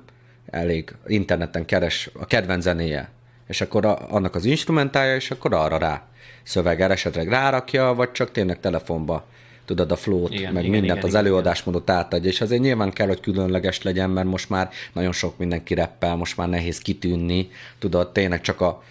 [0.50, 3.10] elég interneten keres a kedvenc zenéje,
[3.46, 6.02] és akkor a, annak az instrumentája, és akkor arra rá
[6.42, 9.26] szöveggel esetleg rárakja, vagy csak tényleg telefonba
[9.66, 13.06] tudod, a flót, igen, meg igen, mindent, igen, az előadásmódot átadja, és azért nyilván kell,
[13.06, 18.12] hogy különleges legyen, mert most már nagyon sok mindenki reppel, most már nehéz kitűnni, tudod,
[18.12, 18.82] tényleg csak a,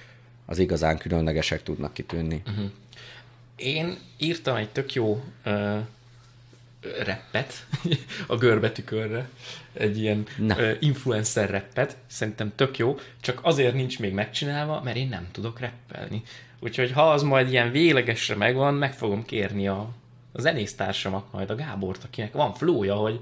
[0.46, 2.42] az igazán különlegesek tudnak kitűnni.
[2.48, 2.66] Uh-huh.
[3.56, 5.78] Én írtam egy tök jó uh,
[7.04, 7.66] reppet
[8.28, 9.30] a görbetükörre,
[9.74, 15.08] egy ilyen uh, influencer reppet, szerintem tök jó, csak azért nincs még megcsinálva, mert én
[15.08, 16.24] nem tudok reppelni.
[16.60, 19.90] Úgyhogy ha az majd ilyen véglegesre megvan, meg fogom kérni a
[20.36, 23.20] a zenésztársamat majd, a Gábort, akinek van flója, hogy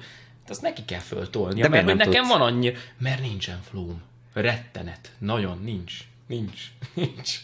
[0.47, 1.61] azt neki kell föltolni.
[1.61, 2.37] De mert hogy nekem tudsz?
[2.37, 4.01] van annyi, mert nincsen flóm.
[4.33, 5.11] Rettenet.
[5.17, 5.93] Nagyon nincs.
[6.27, 6.61] Nincs.
[6.93, 7.39] Nincs.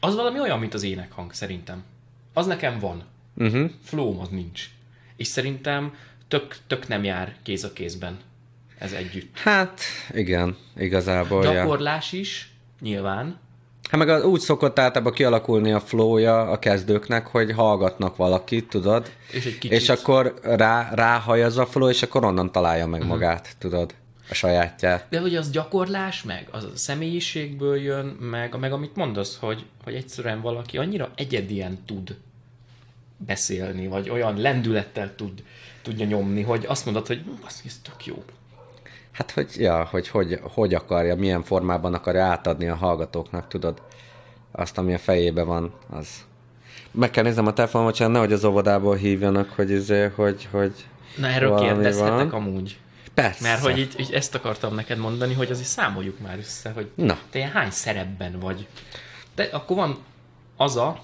[0.00, 1.84] Az valami olyan, mint az énekhang, szerintem.
[2.32, 3.04] Az nekem van.
[3.36, 3.70] Uh-huh.
[3.82, 4.70] Flóm az nincs.
[5.16, 5.94] És szerintem
[6.28, 8.18] tök, tök nem jár kéz a kézben
[8.78, 9.38] ez együtt.
[9.38, 11.42] Hát, igen, igazából.
[11.42, 12.18] Gyakorlás ja.
[12.18, 13.38] is, nyilván,
[13.90, 19.10] Hát meg úgy szokott általában kialakulni a flója a kezdőknek, hogy hallgatnak valakit, tudod?
[19.32, 23.14] És, egy és akkor rá, ráhaj az a flow, és akkor onnan találja meg uh-huh.
[23.14, 23.94] magát, tudod?
[24.30, 25.06] A sajátját.
[25.10, 29.94] De hogy az gyakorlás meg, az a személyiségből jön, meg, meg amit mondasz, hogy, hogy
[29.94, 32.16] egyszerűen valaki annyira egyedien tud
[33.16, 35.42] beszélni, vagy olyan lendülettel tud,
[35.82, 38.24] tudja nyomni, hogy azt mondod, hogy az ez tök jó.
[39.14, 43.82] Hát, hogy, ja, hogy, hogy hogy akarja, milyen formában akarja átadni a hallgatóknak, tudod,
[44.52, 46.08] azt, ami a fejébe van, az.
[46.90, 50.72] Meg kell néznem a telefonomat, hogy nehogy az óvodából hívjanak, hogy, izé, hogy, hogy
[51.16, 52.46] Na erről kérdezhetek van.
[52.46, 52.78] amúgy.
[53.14, 53.48] Persze.
[53.48, 57.18] Mert hogy így, így, ezt akartam neked mondani, hogy azért számoljuk már össze, hogy Na.
[57.30, 58.66] te hány szerepben vagy.
[59.34, 59.98] De akkor van
[60.56, 61.02] az a,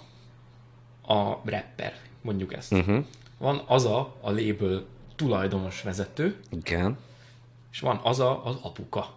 [1.07, 2.73] a rapper, mondjuk ezt.
[2.73, 3.05] Uh-huh.
[3.39, 4.85] Van az a, a label
[5.17, 6.37] tulajdonos vezető.
[6.51, 6.97] Igen
[7.73, 9.15] és van az a, az apuka.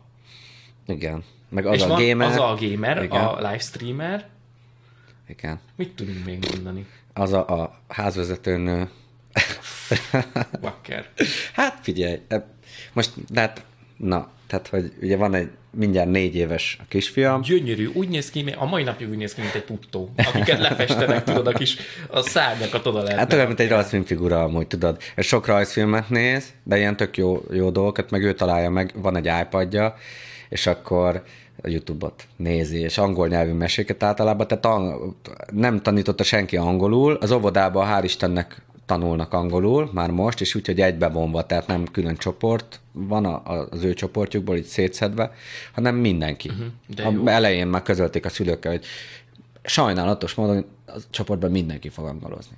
[0.86, 1.24] Igen.
[1.50, 2.28] Meg az és a van gamer.
[2.28, 3.26] az a gamer, Igen.
[3.26, 4.30] a livestreamer.
[5.28, 5.60] Igen.
[5.76, 6.88] Mit tudunk még mondani?
[7.14, 8.90] Az a, a házvezetőnő.
[10.62, 11.10] Wacker.
[11.54, 12.46] hát figyelj, e,
[12.94, 13.66] most, de hát
[14.04, 17.42] Na, tehát, hogy ugye van egy mindjárt négy éves a kisfiam.
[17.42, 21.24] Gyönyörű, úgy néz ki, a mai napig úgy néz ki, mint egy puttó, akiket lefestenek,
[21.24, 21.78] tudod, a kis
[22.10, 23.20] a szárnyakat oda lehet.
[23.20, 25.02] Hát olyan, mint egy rajzfilmfigura amúgy, tudod.
[25.18, 29.30] Sok rajzfilmet néz, de ilyen tök jó, jó dolgokat, meg ő találja meg, van egy
[29.42, 29.96] iPadja,
[30.50, 31.24] és akkor
[31.64, 35.16] a YouTube-ot nézi, és angol nyelvű meséket általában, tehát ang-
[35.52, 38.62] nem tanította senki angolul, az óvodában hál' Istennek
[38.94, 43.94] tanulnak angolul már most, és úgyhogy egybevonva, tehát nem külön csoport van a, az ő
[43.94, 45.34] csoportjukból így szétszedve,
[45.74, 46.52] hanem mindenki.
[46.96, 48.86] Uh-huh, a, elején már közölték a szülőkkel, hogy
[49.64, 52.56] sajnálatos módon a csoportban mindenki fog angolozni.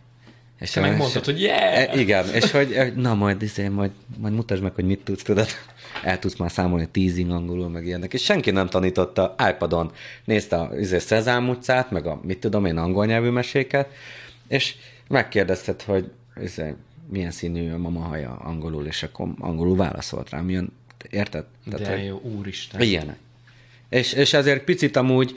[0.60, 2.00] És Te megmondtad, hogy yeah!
[2.00, 5.48] Igen, és hogy na majd, izé, majd, majd mutasd meg, hogy mit tudsz, tudod
[6.04, 9.92] el tudsz már számolni teasing angolul, meg ilyenek, és senki nem tanította iPadon,
[10.26, 13.90] nézte a izé, Szezám utcát, meg a mit tudom én, angol nyelvű meséket,
[14.48, 14.76] és
[15.08, 16.12] megkérdezted, hogy
[17.10, 20.72] milyen színű a mama haja angolul, és akkor angolul válaszolt rám, jön,
[21.10, 21.46] érted?
[21.70, 22.82] Tehát, De jó, úristen.
[22.82, 23.18] Ilyenek.
[23.90, 25.36] És, és ezért picit amúgy,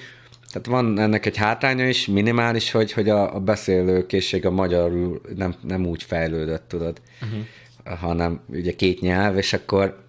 [0.52, 5.54] tehát van ennek egy hátránya is, minimális, hogy, hogy a, a beszélőkészség a magyarul nem,
[5.62, 7.98] nem úgy fejlődött, tudod, uh-huh.
[7.98, 10.06] hanem ugye két nyelv, és akkor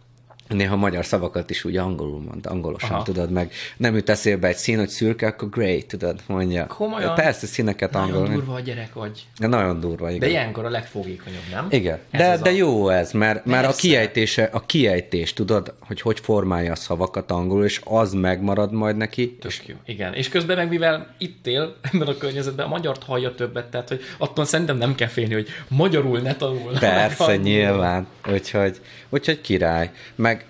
[0.49, 3.03] néha magyar szavakat is úgy angolul mond, angolosan, Aha.
[3.03, 6.67] tudod, meg nem jut eszébe egy szín, hogy szürke, akkor grey, tudod, mondja.
[6.67, 7.15] Komolyan?
[7.15, 8.21] Persze színeket angolul.
[8.21, 9.27] Nagyon durva a gyerek vagy.
[9.39, 10.19] De nagyon durva, igen.
[10.19, 11.67] De ilyenkor a legfogékonyabb, nem?
[11.69, 12.53] Igen, ez de, de a...
[12.53, 17.65] jó ez, mert, mert a kiejtése, a kiejtés, tudod, hogy hogy formálja a szavakat angolul,
[17.65, 19.38] és az megmarad majd neki.
[19.41, 19.62] Tök és...
[19.65, 20.13] jó, igen.
[20.13, 24.01] És közben meg mivel itt él ebben a környezetben, a magyart hallja többet, tehát hogy
[24.17, 26.71] attól szerintem nem kell félni, hogy magyarul ne tanul.
[26.79, 28.07] Persze, nyilván.
[28.31, 28.77] Úgyhogy,
[29.10, 29.91] úgyhogy király.
[30.15, 30.45] Meg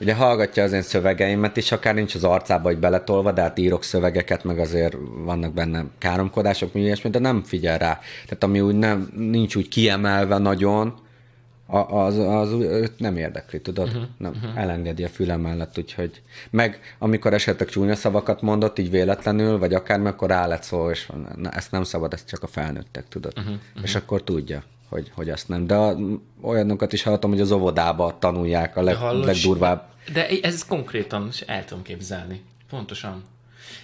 [0.00, 3.82] ugye hallgatja az én szövegeimet is, akár nincs az arcába, hogy beletolva, de hát írok
[3.82, 8.00] szövegeket, meg azért vannak benne káromkodások, mi ilyesmi, de nem figyel rá.
[8.24, 10.94] Tehát ami úgy nem, nincs úgy kiemelve nagyon,
[11.88, 13.86] az, az, az nem érdekli, tudod?
[13.86, 14.60] Uh-huh, nem, uh-huh.
[14.60, 20.08] Elengedi a füle mellett, úgyhogy meg amikor esetleg csúnya szavakat mondott, így véletlenül, vagy akármi,
[20.08, 23.32] akkor rá lett szó, és na, ezt nem szabad, ezt csak a felnőttek, tudod?
[23.36, 23.82] Uh-huh, uh-huh.
[23.82, 25.66] És akkor tudja hogy, hogy azt nem.
[25.66, 25.96] De a,
[26.42, 29.88] olyanokat is hallottam, hogy az óvodába tanulják a leg, hallod, legdurvább.
[30.12, 32.42] De ez konkrétan el tudom képzelni.
[32.70, 33.24] Pontosan.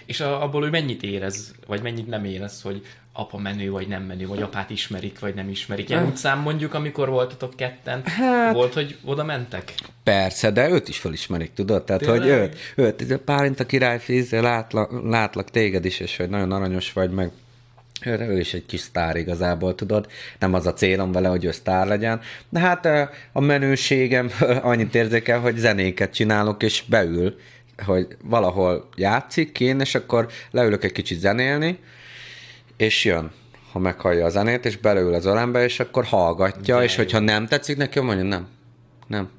[0.04, 4.02] És a, abból ő mennyit érez, vagy mennyit nem érez, hogy apa menő, vagy nem
[4.02, 5.88] menő, vagy apát ismerik, vagy nem ismerik.
[5.88, 9.74] Ilyen utcán mondjuk, amikor voltatok ketten, hát, volt, hogy oda mentek?
[10.02, 11.84] Persze, de őt is felismerik, tudod?
[11.84, 12.20] Tehát, Tényleg?
[12.20, 12.28] hogy
[12.76, 17.30] őt, őt, Pálint a királyfíz, látlak, látlak téged is, és hogy nagyon aranyos vagy, meg
[18.06, 20.06] ő is egy kis sztár igazából, tudod.
[20.38, 22.20] Nem az a célom vele, hogy ő sztár legyen.
[22.48, 22.86] De hát
[23.32, 24.30] a menőségem
[24.62, 27.36] annyit érzékel, hogy zenéket csinálok, és beül,
[27.84, 31.78] hogy valahol játszik én, és akkor leülök egy kicsit zenélni,
[32.76, 33.30] és jön
[33.76, 37.46] ha meghallja a zenét, és beleül az ölembe, és akkor hallgatja, De és hogyha nem
[37.46, 38.48] tetszik neki, mondja, nem,
[39.06, 39.30] nem.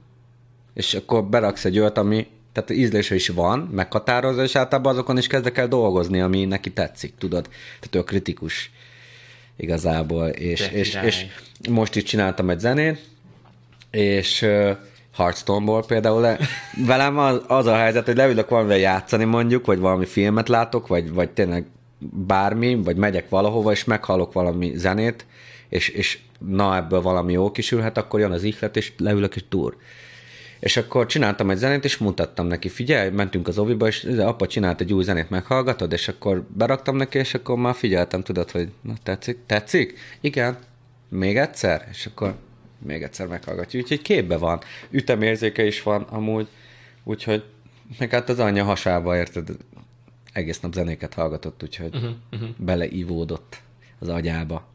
[0.73, 2.27] És akkor beraksz egy olyat, ami
[2.63, 7.13] tehát ízlése is van, meghatározza, és általában azokon is kezdek el dolgozni, ami neki tetszik,
[7.17, 7.49] tudod.
[7.79, 8.71] Tehát ő kritikus
[9.57, 11.25] igazából, és, és, és
[11.69, 13.01] most is csináltam egy zenét,
[13.91, 14.77] és uh,
[15.15, 16.37] Hearthstone-ból például le,
[16.87, 21.11] velem az, az a helyzet, hogy leülök valamivel játszani mondjuk, vagy valami filmet látok, vagy,
[21.11, 21.65] vagy tényleg
[22.27, 25.25] bármi, vagy megyek valahova, és meghallok valami zenét,
[25.69, 29.77] és, és na ebből valami jó kisülhet, akkor jön az ihlet, és leülök, és túr.
[30.59, 34.81] És akkor csináltam egy zenét, és mutattam neki, figyelj, mentünk az oviba, és apa csinált
[34.81, 38.93] egy új zenét, meghallgatod, és akkor beraktam neki, és akkor már figyeltem, tudod, hogy na,
[39.03, 39.37] tetszik?
[39.45, 39.99] Tetszik?
[40.21, 40.57] Igen.
[41.09, 41.87] Még egyszer?
[41.91, 42.35] És akkor
[42.85, 43.83] még egyszer meghallgatjuk.
[43.83, 44.59] Úgyhogy képbe van.
[44.89, 46.47] Ütemérzéke is van amúgy,
[47.03, 47.43] úgyhogy
[47.99, 49.49] meg hát az anyja hasába, érted?
[50.33, 52.49] Egész nap zenéket hallgatott, úgyhogy uh-huh, uh-huh.
[52.57, 53.61] beleivódott
[53.99, 54.67] az agyába.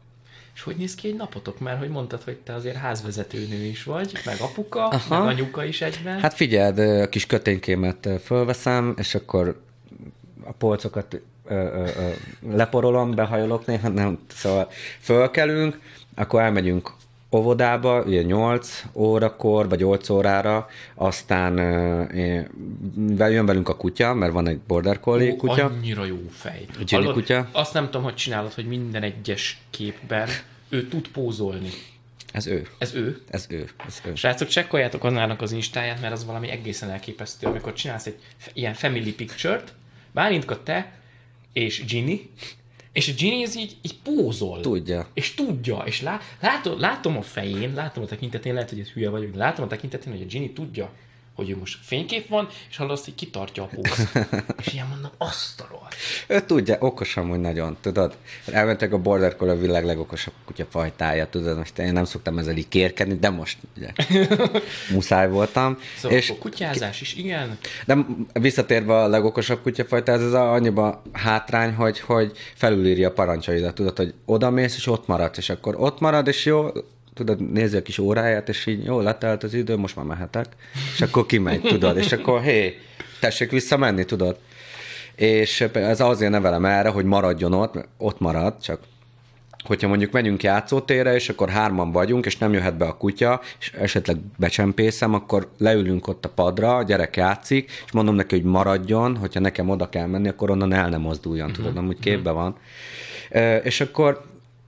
[0.55, 1.59] És hogy néz ki egy napotok?
[1.59, 5.23] Mert hogy mondtad, hogy te azért házvezetőnő is vagy, meg apuka, Aha.
[5.23, 6.19] meg anyuka is egyben.
[6.19, 9.61] Hát figyeld, a kis köténykémet fölveszem, és akkor
[10.43, 12.09] a polcokat ö, ö, ö,
[12.55, 15.79] leporolom, behajolok néha, nem, szóval fölkelünk,
[16.15, 16.91] akkor elmegyünk
[17.33, 21.59] óvodába, ugye 8 órakor, vagy 8 órára, aztán
[23.19, 25.65] uh, jön velünk a kutya, mert van egy border collie Ó, kutya.
[25.65, 26.65] annyira jó fej.
[26.91, 27.49] Hallod, kutya.
[27.51, 30.29] Azt nem tudom, hogy csinálod, hogy minden egyes képben
[30.69, 31.69] ő tud pózolni.
[32.31, 32.67] Ez ő.
[32.77, 33.21] Ez ő?
[33.29, 33.69] Ez ő.
[33.87, 34.15] Ez ő.
[34.15, 38.17] Srácok, csekkoljátok annának az instáját, mert az valami egészen elképesztő, amikor csinálsz egy
[38.53, 39.73] ilyen family picture-t,
[40.11, 40.91] Bálintka te
[41.53, 42.29] és Ginny,
[42.93, 44.61] és a Ginny ez így, így pózol.
[44.61, 45.07] Tudja.
[45.13, 45.83] És tudja.
[45.85, 49.37] És lá, látom, látom a fején, látom a tekintetén, lehet, hogy ez hülye vagyok, de
[49.37, 50.93] látom a tekintetén, hogy a Ginny tudja,
[51.35, 54.09] hogy ő most fénykép van, és hallasz, hogy kitartja a póz.
[54.65, 55.95] és ilyen mondom, azt a rohadt.
[56.27, 58.17] Ő tudja, okos amúgy nagyon, tudod?
[58.51, 61.57] Elmentek a Border Collie a világ legokosabb kutyafajtája, tudod?
[61.57, 63.89] Most én nem szoktam ezzel így kérkedni, de most ugye
[64.93, 65.77] muszáj voltam.
[65.97, 67.57] Szóval és a kutyázás is, igen.
[67.85, 67.97] De
[68.33, 74.13] visszatérve a legokosabb kutyafajta, ez az annyiba hátrány, hogy, hogy felülírja a parancsaidat, tudod, hogy
[74.25, 76.69] oda mész, és ott maradsz, és akkor ott marad, és jó,
[77.13, 80.45] tudod, nézi a kis óráját, és így jó, letelt az idő, most már mehetek,
[80.93, 82.79] és akkor kimegy, tudod, és akkor hé,
[83.19, 84.37] tessék visszamenni, tudod.
[85.15, 88.79] És ez azért nevelem erre, hogy maradjon ott, ott marad, csak
[89.63, 93.71] hogyha mondjuk megyünk játszótérre, és akkor hárman vagyunk, és nem jöhet be a kutya, és
[93.71, 99.17] esetleg becsempészem, akkor leülünk ott a padra, a gyerek játszik, és mondom neki, hogy maradjon,
[99.17, 101.65] hogyha nekem oda kell menni, akkor onnan el nem mozduljon, uh-huh.
[101.65, 102.55] tudod, amúgy képbe van.
[103.63, 104.23] És akkor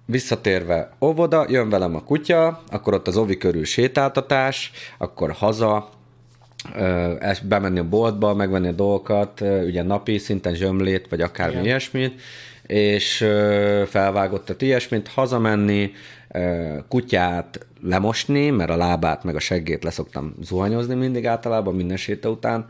[0.05, 5.89] visszatérve óvoda, jön velem a kutya, akkor ott az ovi körül sétáltatás, akkor haza,
[7.43, 11.65] bemenni a boltba, megvenni a dolgokat, ugye napi szinten zsömlét, vagy akármi Igen.
[11.65, 12.21] ilyesmit,
[12.67, 13.17] és
[13.85, 15.91] felvágott a ilyesmit, hazamenni,
[16.87, 22.65] kutyát lemosni, mert a lábát meg a seggét leszoktam zuhanyozni mindig általában, minden séta után,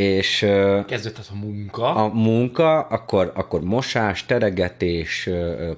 [0.00, 0.38] és
[0.86, 1.94] kezdődött a munka.
[1.94, 5.28] A munka, akkor, akkor mosás, teregetés,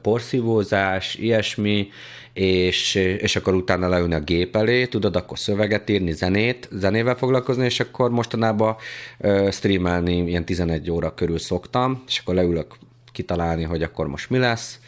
[0.02, 1.88] porszívózás, ilyesmi,
[2.32, 7.64] és, és akkor utána leülni a gép elé, tudod, akkor szöveget írni, zenét, zenével foglalkozni,
[7.64, 8.76] és akkor mostanában
[9.50, 12.74] streamelni ilyen 11 óra körül szoktam, és akkor leülök
[13.12, 14.80] kitalálni, hogy akkor most mi lesz,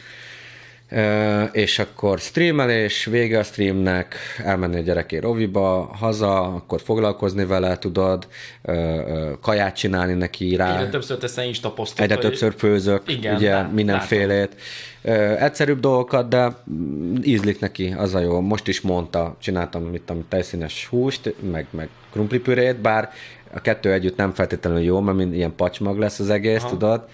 [1.53, 8.27] és akkor streamelés, vége a streamnek, elmenni a gyereké roviba, haza, akkor foglalkozni vele, tudod,
[9.41, 10.77] kaját csinálni neki rá.
[10.77, 12.11] Egyre többször teszem is tapasztalat.
[12.11, 14.57] Egyre többször főzök, igen, ugye lá, mindenfélét.
[15.03, 15.37] Látom.
[15.45, 16.57] Egyszerűbb dolgokat, de
[17.23, 18.41] ízlik neki, az a jó.
[18.41, 23.13] Most is mondta, csináltam mit a tejszínes húst, meg, meg krumplipürét, bár
[23.55, 26.69] a kettő együtt nem feltétlenül jó, mert mind ilyen pacsmag lesz az egész, Aha.
[26.69, 27.09] tudod.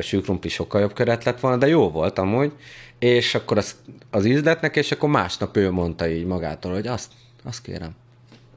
[0.00, 2.52] Sűkrumpli sokkal jobb köret lett volna, de jó volt amúgy
[2.98, 3.76] és akkor az,
[4.10, 7.12] az ízletnek, és akkor másnap ő mondta így magától, hogy azt,
[7.44, 7.90] azt kérem.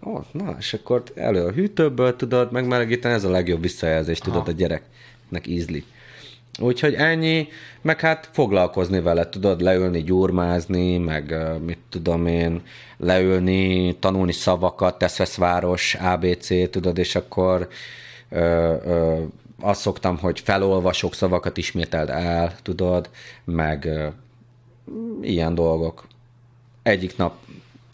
[0.06, 4.50] Ó, na, és akkor elő a hűtőből tudod megmelegíteni, ez a legjobb visszajelzés, tudod, Aha.
[4.50, 5.86] a gyereknek ízli.
[6.60, 7.47] Úgyhogy ennyi,
[7.82, 12.62] meg hát foglalkozni vele, tudod, leülni, gyurmázni, meg mit tudom én,
[12.97, 17.67] leülni, tanulni szavakat, Teszveszváros, ABC, tudod, és akkor
[18.30, 19.23] ö, ö,
[19.60, 23.10] azt szoktam, hogy felolvasok szavakat, ismételd el, tudod,
[23.43, 23.89] meg
[25.21, 26.08] ilyen dolgok.
[26.84, 27.36] Egyik nap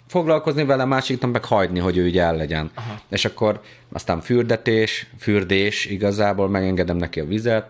[0.08, 2.72] foglalkozni vele, másik nap meg hagyni, hogy ő így el legyen.
[2.74, 3.00] Aha.
[3.10, 7.70] És akkor aztán fürdetés, fürdés, igazából megengedem neki a vizet,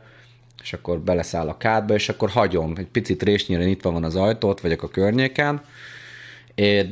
[0.62, 2.74] és akkor beleszáll a kádba, és akkor hagyom.
[2.76, 5.62] Egy picit résnyire nyitva van az ajtót, vagyok a környéken,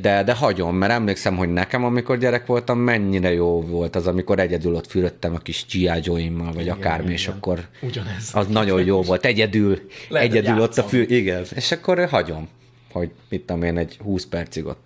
[0.00, 4.38] de, de hagyom, mert emlékszem, hogy nekem, amikor gyerek voltam, mennyire jó volt az, amikor
[4.38, 5.84] egyedül ott fürödtem a kis G.I.
[5.84, 7.16] vagy igen, akármi, igen.
[7.16, 8.30] és akkor Ugyanez.
[8.32, 9.24] az nagyon jó volt.
[9.24, 11.44] Egyedül, Lehet, egyedül ott a fű, igen.
[11.54, 12.48] És akkor hagyom,
[12.92, 14.80] hogy mit tudom én, egy 20 percig ott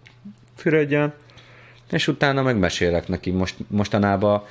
[0.56, 1.14] fürödjön,
[1.90, 3.30] és utána megmesélek neki.
[3.30, 4.42] Most, mostanában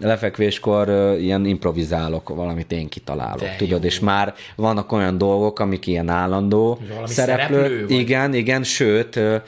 [0.00, 3.88] lefekvéskor uh, ilyen improvizálok, valamit én kitalálok, De tudod, jó.
[3.88, 7.06] és már vannak olyan dolgok, amik ilyen állandó szereplő.
[7.06, 9.42] szereplő igen, igen, sőt, uh,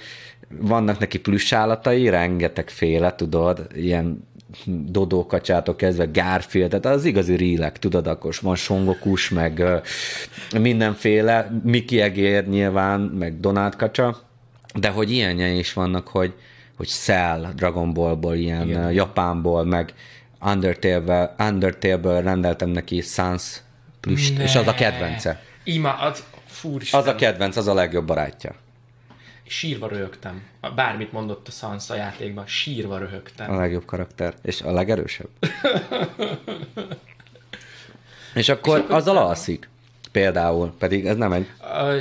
[0.59, 4.31] vannak neki plüssállatai, rengeteg féle, tudod, ilyen
[4.67, 9.59] dodókacsától kezdve Garfield, tehát az igazi rílek, tudod, akkor van songokus, meg
[10.53, 14.21] uh, mindenféle, Miki Egér nyilván, meg Donát kacsa,
[14.75, 16.33] de hogy ilyenje is vannak, hogy,
[16.77, 18.93] hogy Cell Dragon Ballból, ilyen Igen.
[18.93, 19.95] Japánból, meg
[20.41, 23.63] Undertale-ből, Undertale rendeltem neki Sans
[24.01, 25.43] plüst, és az a kedvence.
[25.65, 28.55] Ima, az, fúr Az a kedvenc, az a legjobb barátja.
[29.47, 30.43] Sírva röhögtem.
[30.75, 33.51] Bármit mondott a Sansa játékban, sírva röhögtem.
[33.51, 34.35] A legjobb karakter.
[34.43, 35.29] És a legerősebb.
[38.35, 39.69] és akkor, és akkor azzal alszik.
[40.13, 41.47] Például, pedig ez nem egy...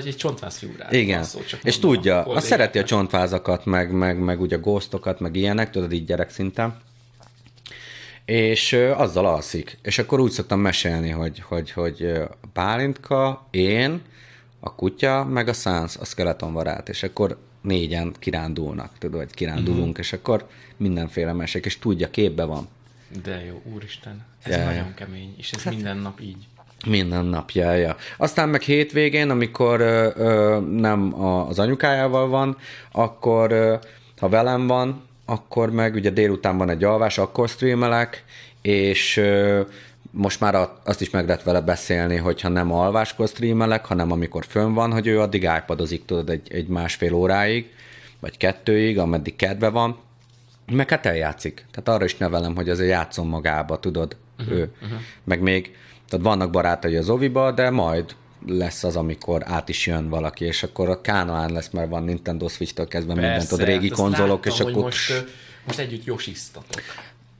[0.05, 0.91] Egy csontváz figurát.
[0.91, 5.35] Igen, szó, csak és tudja, azt szereti a csontvázakat, meg, meg, meg ugye ghostokat, meg
[5.35, 6.81] ilyenek, tudod, így gyerek szinten
[8.25, 9.77] és azzal alszik.
[9.81, 12.13] És akkor úgy szoktam mesélni, hogy, hogy, hogy
[12.53, 14.01] Pálintka, én,
[14.59, 19.99] a kutya, meg a szánsz, a skeletonvarát, és akkor négyen kirándulnak, tudod, vagy kirándulunk, uh-huh.
[19.99, 20.47] és akkor
[20.77, 22.67] mindenféle mesék, és tudja, képbe van.
[23.23, 24.65] De jó, úristen, ez ja.
[24.65, 26.47] nagyon kemény, és ez hát, minden nap így.
[26.85, 27.95] Minden nap, ja, ja.
[28.17, 32.57] Aztán meg hétvégén, amikor ö, ö, nem az anyukájával van,
[32.91, 33.75] akkor ö,
[34.19, 38.23] ha velem van, akkor meg ugye délután van egy alvás, akkor streamelek,
[38.61, 39.21] és
[40.11, 44.73] most már azt is meg lehet vele beszélni, hogyha nem alváskor streamelek, hanem amikor fönn
[44.73, 47.71] van, hogy ő addig iPadozik, tudod, egy, egy másfél óráig,
[48.19, 49.97] vagy kettőig, ameddig kedve van,
[50.71, 51.65] Meg hát eljátszik.
[51.71, 54.71] Tehát arra is nevelem, hogy azért játszom magába, tudod, uh-huh, ő.
[54.81, 54.99] Uh-huh.
[55.23, 55.75] Meg még,
[56.11, 58.15] tehát vannak barátai az oviba, de majd
[58.47, 62.47] lesz az, amikor át is jön valaki, és akkor a Kánoán lesz, mert van Nintendo
[62.47, 64.83] Switch-től kezdve Persze, mindent, ott régi hát konzolok, láttam, és akkor...
[64.83, 65.25] Most,
[65.65, 66.81] most együtt josisztatok.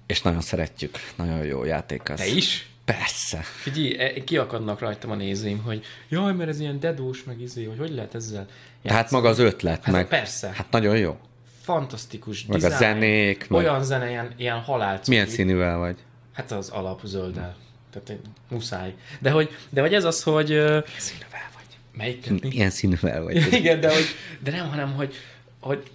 [0.08, 0.98] És nagyon szeretjük.
[1.16, 2.20] Nagyon jó játék az.
[2.20, 2.70] Te is?
[2.86, 3.38] Persze.
[3.38, 7.78] Figyelj, e, kiakadnak rajtam a nézőim, hogy jaj, mert ez ilyen dedós, meg izé, hogy
[7.78, 8.48] hogy lehet ezzel
[8.82, 9.04] játszani.
[9.04, 10.08] Hát maga az ötlet, hát meg...
[10.08, 10.52] Persze.
[10.54, 11.18] Hát nagyon jó.
[11.62, 13.48] Fantasztikus meg design, a zenék.
[13.50, 13.84] Olyan meg...
[13.84, 15.12] zene, ilyen, ilyen halálcú.
[15.12, 15.96] Milyen színűvel vagy?
[16.34, 17.56] Hát az alap zölddel.
[17.92, 18.20] Tehát
[18.50, 18.96] muszáj.
[19.20, 20.48] De hogy, de hogy ez az, hogy...
[20.48, 21.78] Milyen színűvel vagy?
[21.98, 22.42] Melyik?
[22.42, 23.36] Milyen színűvel vagy?
[23.54, 24.06] Igen, de, hogy,
[24.40, 25.16] de nem, hanem, hogy,
[25.60, 25.92] hogy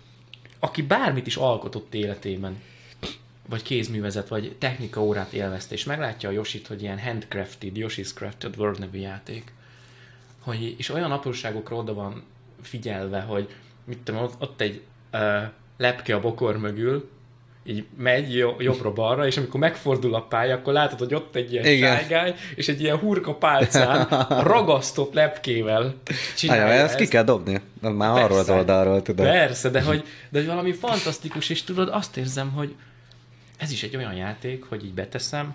[0.59, 2.63] aki bármit is alkotott életében,
[3.49, 8.57] vagy kézművezet, vagy technika órát élvezte, és meglátja a Yoshit, hogy ilyen handcrafted, Yoshi's Crafted
[8.59, 9.53] World nevű játék,
[10.41, 12.23] hogy, és olyan apróságokra oda van
[12.63, 14.83] figyelve, hogy mit tudom, ott, ott egy
[15.13, 15.43] uh,
[15.77, 17.11] lepke a bokor mögül,
[17.67, 21.97] így megy jobbra-balra, és amikor megfordul a pálya, akkor látod, hogy ott egy ilyen Igen.
[21.97, 24.07] sájgály, és egy ilyen hurka pálcán
[24.53, 25.95] ragasztott lepkével
[26.37, 26.85] csinálja Ajá, ezt.
[26.85, 29.27] ezt ki kell dobni, már persze, arról az oldalról tudod.
[29.27, 32.75] Persze, de hogy, de hogy valami fantasztikus, és tudod, azt érzem, hogy
[33.57, 35.55] ez is egy olyan játék, hogy így beteszem,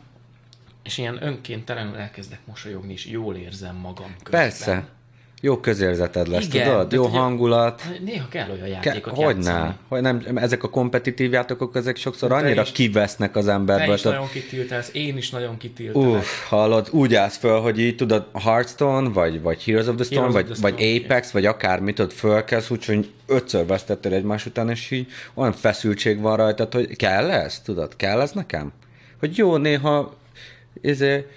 [0.83, 4.41] és ilyen önkéntelenül elkezdek mosolyogni, és jól érzem magam közben.
[4.41, 4.85] Persze.
[5.43, 6.91] Jó közérzeted lesz, Igen, tudod?
[6.91, 7.81] Jó hangulat.
[8.05, 9.77] Néha kell olyan játékot Ke- Hogyne?
[9.87, 13.87] Hogy nem, ezek a kompetitív játékok, ezek sokszor annyira is, kivesznek az emberből.
[13.87, 16.15] Te is nagyon kitiltálsz, én is nagyon kitiltálok.
[16.15, 20.19] Uff, hallod, úgy állsz föl, hogy így tudod, Hearthstone, vagy, vagy Heroes of the Storm,
[20.19, 21.33] Heroes vagy, the Storm, vagy Apex, yeah.
[21.33, 26.67] vagy akármit, tudod, fölkelsz, úgyhogy ötször vesztettél egymás után, és így olyan feszültség van rajta,
[26.71, 28.71] hogy kell ez, tudod, kell ez nekem?
[29.19, 30.13] Hogy jó, néha
[30.81, 31.27] izé,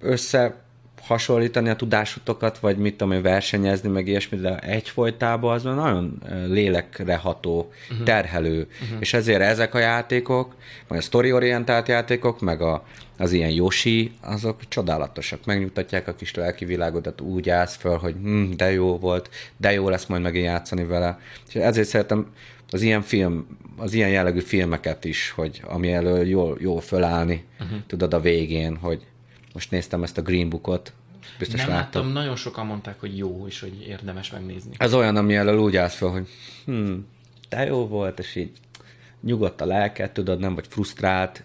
[0.00, 0.54] össze
[1.00, 7.16] hasonlítani a tudásotokat, vagy mit tudom én, versenyezni, meg ilyesmi, de egyfolytában az nagyon lélekre
[7.16, 8.06] ható, uh-huh.
[8.06, 8.68] terhelő.
[8.82, 9.00] Uh-huh.
[9.00, 10.54] És ezért ezek a játékok,
[10.88, 12.86] meg a story-orientált játékok, meg a,
[13.18, 15.44] az ilyen Yoshi, azok csodálatosak.
[15.44, 19.88] Megnyugtatják a kis lelki világodat, úgy állsz föl, hogy hm, de jó volt, de jó
[19.88, 21.18] lesz majd megint játszani vele.
[21.48, 22.26] És ezért szeretem
[22.70, 23.46] az ilyen film,
[23.76, 27.78] az ilyen jellegű filmeket is, hogy ami elő jól, jól fölállni, uh-huh.
[27.86, 29.06] tudod a végén, hogy
[29.52, 30.92] most néztem ezt a Green Bookot,
[31.38, 32.02] biztos Nem láttam.
[32.02, 34.74] láttam, nagyon sokan mondták, hogy jó, és hogy érdemes megnézni.
[34.76, 36.28] Ez olyan, ami elől úgy állsz fel, hogy
[36.64, 36.92] hm,
[37.48, 38.50] de jó volt, és így
[39.20, 41.44] nyugodt a lelket, tudod, nem vagy frusztrált,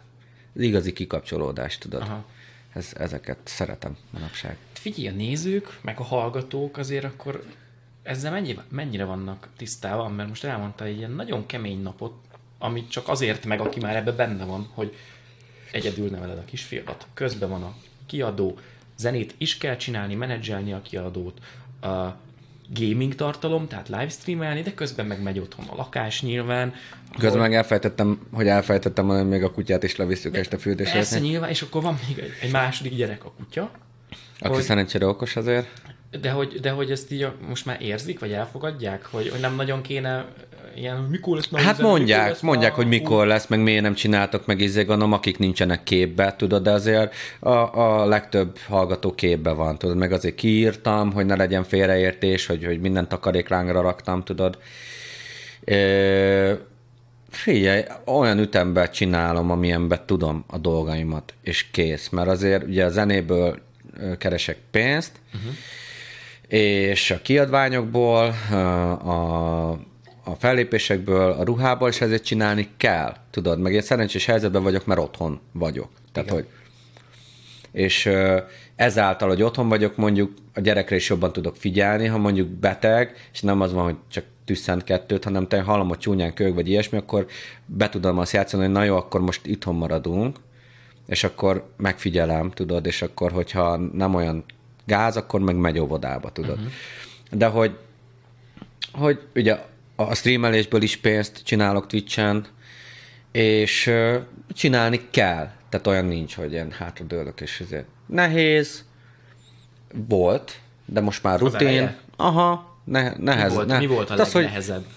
[0.55, 2.01] ez igazi kikapcsolódás, tudod.
[2.01, 2.25] Aha.
[2.73, 4.57] Ez, ezeket szeretem manapság.
[4.73, 7.43] Figyelj, a nézők, meg a hallgatók azért akkor
[8.03, 12.13] ezzel mennyire, mennyire vannak tisztában, mert most elmondta egy ilyen nagyon kemény napot,
[12.57, 14.95] amit csak azért meg, aki már ebbe benne van, hogy
[15.71, 17.75] egyedül neveled a kisfiadat, közben van a
[18.05, 18.57] kiadó,
[18.97, 21.39] zenét is kell csinálni, menedzselni a kiadót,
[21.81, 22.17] a
[22.73, 26.73] gaming tartalom, tehát livestreamelni, de közben meg megy otthon a lakás nyilván.
[27.17, 30.93] Közben meg elfejtettem, hogy elfejtettem, hogy még a kutyát is levisszük este fürdésre.
[30.93, 33.71] Persze nyilván, és akkor van még egy, egy második gyerek a kutya.
[34.39, 35.67] Aki hogy, szerencsére okos azért.
[36.21, 39.81] De hogy, de hogy ezt így most már érzik, vagy elfogadják, hogy, hogy nem nagyon
[39.81, 40.25] kéne
[40.75, 42.79] ilyen, mikor lesz már Hát üzenet, mondják, lesz mondják, már...
[42.79, 46.71] hogy mikor lesz, meg miért nem csináltok, meg izé gondolom, akik nincsenek képbe, tudod, de
[46.71, 47.49] azért a,
[47.79, 52.79] a legtöbb hallgató képbe van, tudod, meg azért kiírtam, hogy ne legyen félreértés, hogy, hogy
[52.79, 54.57] minden takaréklángra raktam, tudod.
[55.65, 55.77] E,
[57.29, 63.59] figyelj, olyan ütemben csinálom, amilyenben tudom a dolgaimat, és kész, mert azért ugye a zenéből
[64.17, 65.53] keresek pénzt, uh-huh.
[66.47, 68.25] és a kiadványokból,
[69.05, 69.79] a
[70.25, 74.99] a fellépésekből, a ruhából, és ezért csinálni kell, tudod, meg én szerencsés helyzetben vagyok, mert
[74.99, 75.89] otthon vagyok.
[76.11, 76.41] Tehát, Igen.
[76.41, 76.51] hogy
[77.71, 78.09] és
[78.75, 83.41] ezáltal, hogy otthon vagyok, mondjuk a gyerekre is jobban tudok figyelni, ha mondjuk beteg, és
[83.41, 86.97] nem az van, hogy csak tüsszent kettőt, hanem te hallom, hogy csúnyán kög, vagy ilyesmi,
[86.97, 87.25] akkor
[87.65, 90.37] be tudom azt játszani, hogy na jó, akkor most itthon maradunk,
[91.07, 94.43] és akkor megfigyelem, tudod, és akkor, hogyha nem olyan
[94.85, 96.57] gáz, akkor meg megy óvodába, tudod.
[96.57, 96.71] Uh-huh.
[97.31, 97.77] De hogy,
[98.91, 99.57] hogy ugye
[99.95, 102.45] a streamelésből is pénzt csinálok Twitch-en,
[103.31, 103.91] és
[104.53, 105.49] csinálni kell.
[105.69, 108.85] Tehát olyan nincs, hogy ilyen hátradőlök, és ezért nehéz,
[110.07, 111.95] volt, de most már rutin.
[112.15, 113.49] Aha, ne, nehez.
[113.49, 114.83] Mi volt, ne, mi volt a legnehezebb?
[114.83, 114.93] Hogy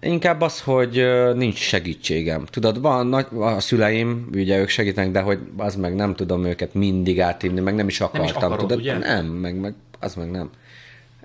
[0.00, 2.44] Inkább az, hogy nincs segítségem.
[2.44, 6.74] Tudod, van nagy, a szüleim, ugye ők segítenek, de hogy az meg nem tudom őket
[6.74, 8.20] mindig átívni, meg nem is akartam.
[8.20, 8.78] Nem is akarod, tudod?
[8.78, 8.98] Ugye?
[8.98, 10.50] Nem, meg, meg az meg nem.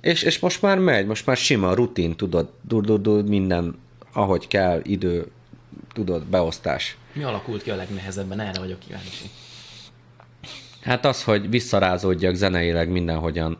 [0.03, 3.79] És, és most már megy, most már sima, rutin, tudod, dur, minden,
[4.13, 5.31] ahogy kell, idő,
[5.93, 6.97] tudod, beosztás.
[7.13, 8.39] Mi alakult ki a legnehezebben?
[8.39, 9.29] Erre vagyok kíváncsi.
[10.81, 13.57] Hát az, hogy visszarázódjak zeneileg mindenhogyan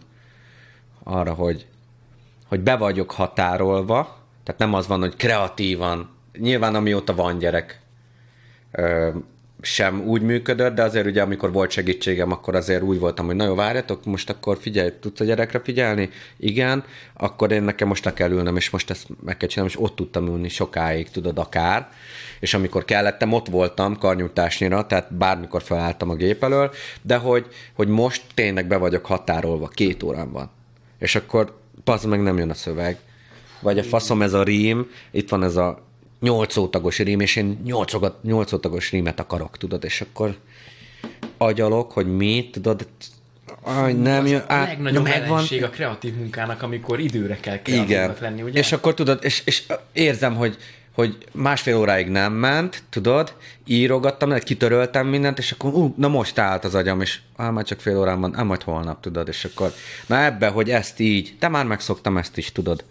[1.04, 1.66] arra, hogy,
[2.48, 7.82] hogy be vagyok határolva, tehát nem az van, hogy kreatívan nyilván amióta van gyerek,
[9.66, 13.56] sem úgy működött, de azért ugye amikor volt segítségem, akkor azért úgy voltam, hogy nagyon
[13.56, 16.10] várjatok, most akkor figyelj, tudsz a gyerekre figyelni?
[16.38, 16.84] Igen,
[17.14, 19.96] akkor én nekem most le kell ülnöm, és most ezt meg kell csinálnom, és ott
[19.96, 21.90] tudtam ülni sokáig, tudod, akár.
[22.40, 27.88] És amikor kellettem, ott voltam karnyújtásnyira, tehát bármikor felálltam a gép elől, de hogy, hogy
[27.88, 30.50] most tényleg be vagyok határolva, két órán van.
[31.00, 32.98] És akkor pazd meg nem jön a szöveg.
[33.60, 35.92] Vagy a faszom ez a rím, itt van ez a
[36.24, 40.36] nyolc ótagos rím, és én nyolc, nyolc ótagos rímet akarok, tudod, és akkor
[41.38, 42.88] agyalok, hogy mi, tudod,
[43.62, 45.46] Aj, nem jön A legnagyobb megvan.
[45.62, 48.60] a kreatív munkának, amikor időre kell kreatívnak lenni, ugye?
[48.60, 50.58] És akkor tudod, és, és érzem, hogy,
[50.92, 53.34] hogy másfél óráig nem ment, tudod,
[53.66, 57.80] írogattam, kitöröltem mindent, és akkor ú, na most állt az agyam, és á, már csak
[57.80, 59.74] fél órán van, á, majd holnap, tudod, és akkor
[60.08, 62.84] na ebbe, hogy ezt így, de már megszoktam ezt is, tudod.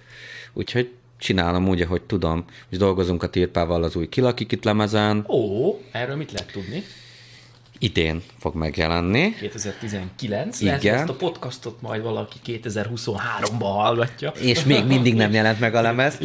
[0.53, 0.91] Úgyhogy
[1.23, 5.25] csinálom úgy, ahogy tudom, és dolgozunk a Tirpával az új Kilakikit lemezen.
[5.29, 6.83] Ó, erről mit lehet tudni?
[7.83, 9.35] Idén fog megjelenni.
[9.35, 10.61] 2019.
[10.61, 10.78] Igen.
[10.83, 14.33] Lehet, ezt a podcastot majd valaki 2023-ban hallgatja.
[14.41, 16.18] És még mindig nem jelent meg a lemez.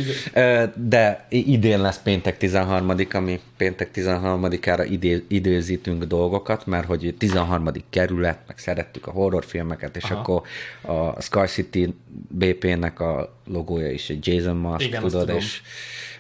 [0.76, 7.72] De idén lesz péntek 13 ami péntek 13-ára idé, időzítünk dolgokat, mert hogy 13.
[7.90, 10.20] kerület, meg szerettük a horrorfilmeket, és Aha.
[10.20, 10.42] akkor
[10.82, 11.96] a Sky City
[12.28, 15.62] BP-nek a logója is egy Jason Mask, Igen, tudod, és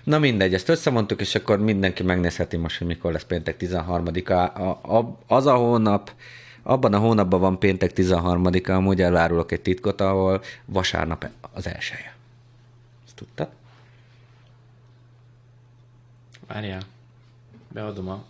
[0.08, 4.34] Na mindegy, ezt összemondtuk, és akkor mindenki megnézheti most, hogy mikor lesz péntek 13-a.
[4.34, 6.12] A, a, az a hónap,
[6.64, 12.16] abban a hónapban van péntek 13-a, amúgy elárulok egy titkot, ahol vasárnap az elsője.
[13.06, 13.50] Ezt tudtad?
[16.48, 16.82] Várjál,
[17.72, 18.24] beadom a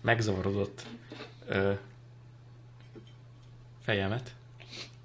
[0.00, 0.86] megzavarodott
[1.46, 1.72] ö,
[3.82, 4.34] fejemet.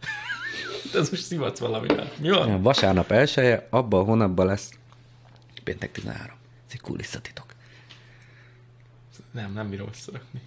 [0.99, 2.11] Ez most szivatsz valamivel.
[2.17, 2.47] Mi van?
[2.47, 4.71] Ja, vasárnap elsője, abban a hónapban lesz
[5.65, 6.35] péntek 13.
[6.67, 7.45] Ez egy kulisszatitok.
[9.31, 10.41] Nem, nem bírom összerakni.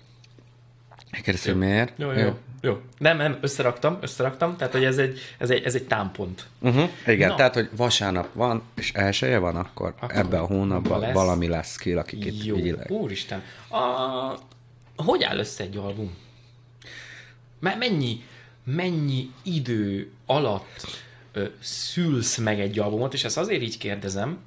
[1.10, 1.98] Megkérdezem, miért?
[1.98, 2.80] Jó, jó, jó, jó.
[2.98, 6.46] Nem, nem, összeraktam, összeraktam, tehát hogy ez egy, ez egy, ez egy támpont.
[6.58, 6.90] Uh-huh.
[7.06, 7.34] Igen, Na.
[7.34, 11.12] tehát hogy vasárnap van, és elsője van, akkor, akkor ebbe a hónapban lesz.
[11.12, 12.90] valami lesz ki, akik itt Jó, vigyilek.
[12.90, 13.42] úristen.
[13.70, 13.82] A...
[14.96, 16.16] Hogy áll össze egy album?
[17.60, 18.24] Mennyi,
[18.64, 24.38] mennyi idő alatt ö, szülsz meg egy albumot, és ezt azért így kérdezem,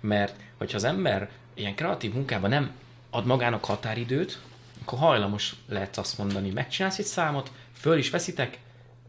[0.00, 2.70] mert hogyha az ember ilyen kreatív munkában nem
[3.10, 4.38] ad magának határidőt,
[4.82, 8.58] akkor hajlamos lehet azt mondani, megcsinálsz egy számot, föl is veszitek,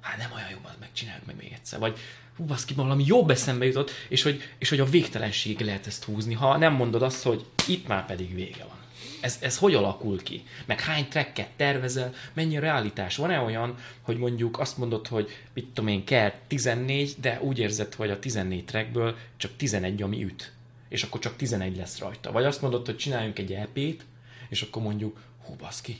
[0.01, 1.79] hát nem olyan jobb, megcsináljuk meg még egyszer.
[1.79, 1.99] Vagy
[2.38, 6.34] hú, baszki, valami jobb eszembe jutott, és hogy, és hogy a végtelenség lehet ezt húzni,
[6.34, 8.80] ha nem mondod azt, hogy itt már pedig vége van
[9.22, 10.43] ez, ez hogy alakul ki?
[10.65, 12.13] Meg hány tracket tervezel?
[12.34, 13.15] Mennyi a realitás?
[13.15, 17.93] Van-e olyan, hogy mondjuk azt mondod, hogy mit tudom én, kell 14, de úgy érzed,
[17.93, 20.51] hogy a 14 trackből csak 11, ami üt.
[20.89, 22.32] És akkor csak 11 lesz rajta.
[22.32, 24.05] Vagy azt mondod, hogy csináljunk egy EP-t,
[24.49, 25.97] és akkor mondjuk, hú baszki,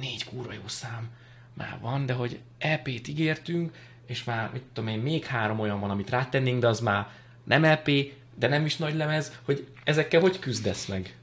[0.00, 1.10] négy kúra jó szám
[1.54, 3.76] már van, de hogy EP-t ígértünk,
[4.06, 7.08] és már, mit tudom én, még három olyan van, amit rátennénk, de az már
[7.44, 7.90] nem EP,
[8.34, 11.14] de nem is nagy lemez, hogy ezekkel hogy küzdesz meg?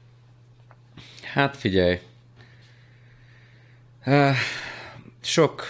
[1.32, 2.00] Hát figyelj.
[5.20, 5.62] Sok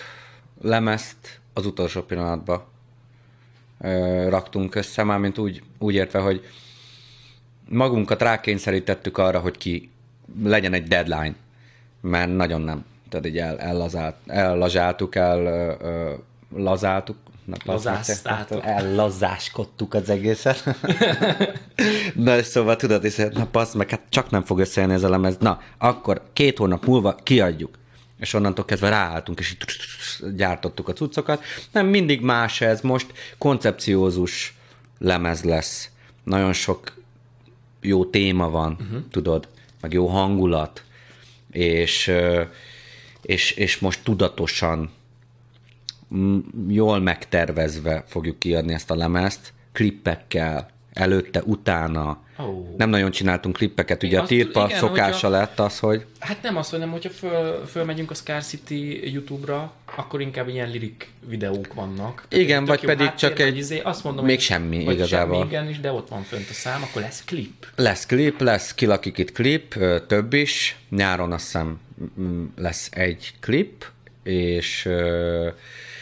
[0.61, 2.65] lemezt az utolsó pillanatban
[4.29, 6.47] raktunk össze, mármint úgy, úgy értve, hogy
[7.69, 9.91] magunkat rákényszerítettük arra, hogy ki
[10.43, 11.35] legyen egy deadline,
[12.01, 12.85] mert nagyon nem.
[13.09, 15.77] Tehát így el, ellazált, ellazsáltuk, el,
[16.55, 17.17] lazáltuk,
[17.65, 18.65] Lazáztátok.
[18.65, 20.65] Ellazáskodtuk az egészet.
[22.15, 25.37] na, szóval tudod, és na passz, meg hát csak nem fog összejönni ez a lemez.
[25.41, 27.79] Na, akkor két hónap múlva kiadjuk.
[28.19, 29.65] És onnantól kezdve ráálltunk, és így
[30.37, 31.43] gyártottuk a cuccokat.
[31.73, 32.81] Nem, mindig más ez.
[32.81, 33.07] Most
[33.39, 34.57] koncepciózus
[34.99, 35.91] lemez lesz.
[36.25, 36.97] Nagyon sok
[37.81, 39.03] jó téma van, uh-huh.
[39.11, 39.49] tudod,
[39.81, 40.83] meg jó hangulat,
[41.51, 42.13] és,
[43.23, 44.91] és, és most tudatosan
[46.69, 52.27] jól megtervezve fogjuk kiadni ezt a lemezt, klippekkel, előtte, utána.
[52.39, 52.77] Oh.
[52.77, 56.05] Nem nagyon csináltunk klippeket, ugye Én a igen, szokása hogyha, lett az, hogy...
[56.19, 60.71] Hát nem az, hogy nem, hogyha föl, fölmegyünk a Scar City YouTube-ra, akkor inkább ilyen
[60.71, 62.27] lirik videók vannak.
[62.29, 63.57] Igen, vagy pedig háttér, csak egy...
[63.57, 65.39] Izé, azt mondom, még hogy, semmi vagy igazából.
[65.39, 67.67] Semmi, igen, is, de ott van fönt a szám, akkor lesz klip.
[67.77, 70.77] Lesz klip, lesz kilakik itt klip, több is.
[70.89, 71.81] Nyáron azt hiszem
[72.57, 73.87] lesz egy klip,
[74.23, 74.89] és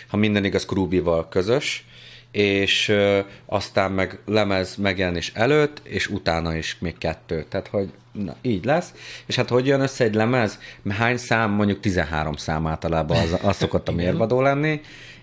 [0.09, 1.87] ha minden igaz, Krubival közös,
[2.31, 7.45] és ö, aztán meg lemez megjelenés előtt, és utána is még kettő.
[7.49, 8.93] Tehát, hogy na, így lesz.
[9.27, 10.59] És hát hogy jön össze egy lemez?
[10.89, 11.51] Hány szám?
[11.51, 14.81] Mondjuk 13 szám általában az, az szokott a mérvadó lenni,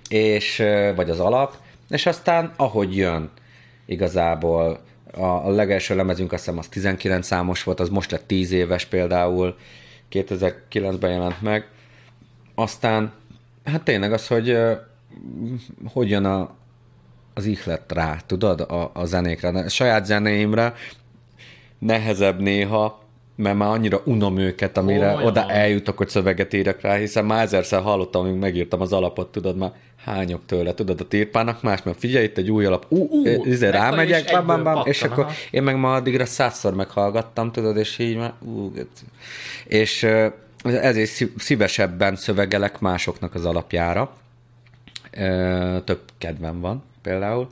[0.09, 0.63] és,
[0.95, 1.55] vagy az alap,
[1.89, 3.29] és aztán ahogy jön
[3.86, 8.51] igazából A, a legelső lemezünk azt hiszem az 19 számos volt, az most lett 10
[8.51, 9.55] éves például,
[10.11, 11.67] 2009-ben jelent meg.
[12.55, 13.13] Aztán,
[13.66, 14.57] hát tényleg az, hogy
[15.93, 16.49] hogy jön a,
[17.34, 19.49] az ihlet rá, tudod, a, a zenékre.
[19.49, 20.74] A saját zenéimre
[21.80, 23.01] nehezebb néha,
[23.36, 25.26] mert már annyira unom őket, amire Olyan.
[25.26, 29.57] oda eljutok, hogy szöveget írjak rá, hiszen már ezerszer hallottam, amíg megírtam az alapot, tudod,
[29.57, 29.72] már
[30.03, 33.70] hányok tőle, tudod, a tirpának más, mert figyelj, itt egy új alap, ú, uh, izé
[33.70, 38.18] rámegyek, bam, bam, bam, és akkor én meg ma addigra százszor meghallgattam, tudod, és így
[38.18, 38.72] már, ú,
[39.66, 40.07] és
[40.64, 44.14] ezért szívesebben szövegelek másoknak az alapjára,
[45.84, 47.47] több kedvem van például,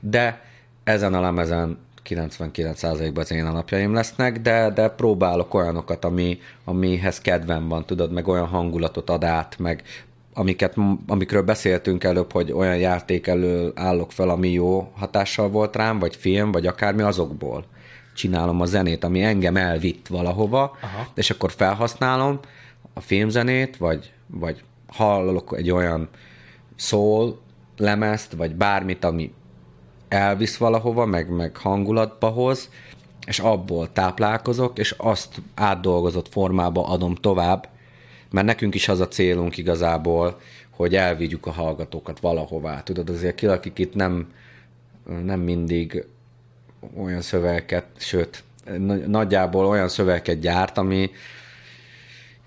[0.00, 0.42] de
[0.84, 7.68] ezen a lemezen 99%-ban az én alapjaim lesznek, de, de próbálok olyanokat, ami, amihez kedvem
[7.68, 9.82] van, tudod, meg olyan hangulatot ad át, meg
[10.34, 10.74] amiket,
[11.06, 16.16] amikről beszéltünk előbb, hogy olyan játék elől állok fel, ami jó hatással volt rám, vagy
[16.16, 17.64] film, vagy akármi azokból
[18.14, 21.06] csinálom a zenét, ami engem elvitt valahova, Aha.
[21.14, 22.40] és akkor felhasználom
[22.92, 26.08] a filmzenét, vagy, vagy hallok egy olyan
[26.76, 27.40] szól
[27.76, 29.32] lemezt, vagy bármit, ami
[30.08, 32.70] elvisz valahova, meg, meg hangulatba hoz,
[33.26, 37.68] és abból táplálkozok, és azt átdolgozott formába adom tovább,
[38.30, 40.40] mert nekünk is az a célunk igazából,
[40.70, 42.82] hogy elvigyük a hallgatókat valahová.
[42.82, 44.32] Tudod, azért ki, akik itt nem,
[45.24, 46.06] nem mindig
[46.96, 48.44] olyan szövegeket, sőt,
[49.06, 51.10] nagyjából olyan szövegeket gyárt, ami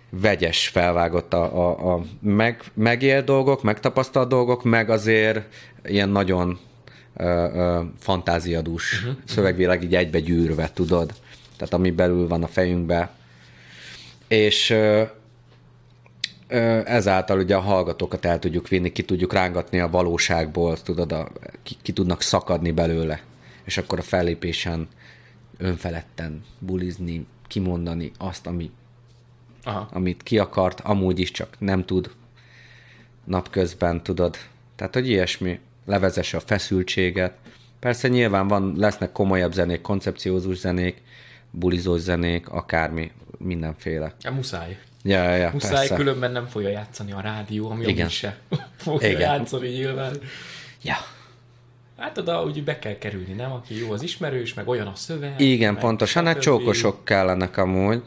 [0.09, 5.41] vegyes felvágott a, a, a meg, megélt dolgok, megtapasztalt dolgok, meg azért
[5.85, 6.59] ilyen nagyon
[7.99, 9.17] fantáziadús uh-huh.
[9.25, 11.13] szövegvilág így egybe gyűrve, tudod?
[11.57, 13.09] Tehát ami belül van a fejünkbe.
[14.27, 15.03] És ö,
[16.47, 21.27] ö, ezáltal ugye a hallgatókat el tudjuk vinni, ki tudjuk rángatni a valóságból, tudod, a,
[21.63, 23.21] ki, ki tudnak szakadni belőle.
[23.67, 24.87] És akkor a fellépésen
[25.57, 28.71] önfeledten bulizni, kimondani azt, ami,
[29.63, 29.87] Aha.
[29.91, 32.11] amit ki akart, amúgy is csak nem tud
[33.23, 34.37] napközben, tudod.
[34.75, 37.33] Tehát, hogy ilyesmi levezesse a feszültséget.
[37.79, 41.01] Persze nyilván van, lesznek komolyabb zenék, koncepciózus zenék,
[41.51, 44.15] bulizós zenék, akármi, mindenféle.
[44.21, 44.79] Ja, muszáj.
[45.03, 45.95] Ja, ja, ja muszáj, persze.
[45.95, 48.09] különben nem fogja játszani a rádió, ami Igen.
[48.09, 48.37] se
[48.75, 49.19] fogja Igen.
[49.19, 50.17] játszani nyilván.
[50.81, 50.95] Ja.
[51.97, 53.51] Hát oda úgy be kell kerülni, nem?
[53.51, 55.39] Aki jó az ismerős, meg olyan a szöveg.
[55.39, 56.25] Igen, pontosan.
[56.25, 58.03] Hát csókosok kellenek amúgy,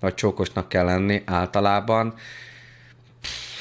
[0.00, 2.14] vagy csókosnak kell lenni általában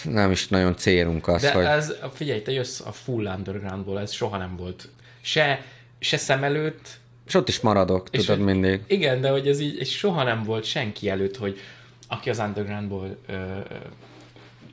[0.03, 1.63] nem is nagyon célunk az, De hogy...
[1.65, 4.89] ez, figyelj, te jössz a full undergroundból, ez soha nem volt
[5.21, 5.61] se,
[5.99, 8.82] se szem előtt, és ott is maradok, és tudod, hogy, mindig.
[8.88, 11.59] Igen, de hogy ez így és soha nem volt senki előtt, hogy
[12.07, 13.34] aki az undergroundból ö,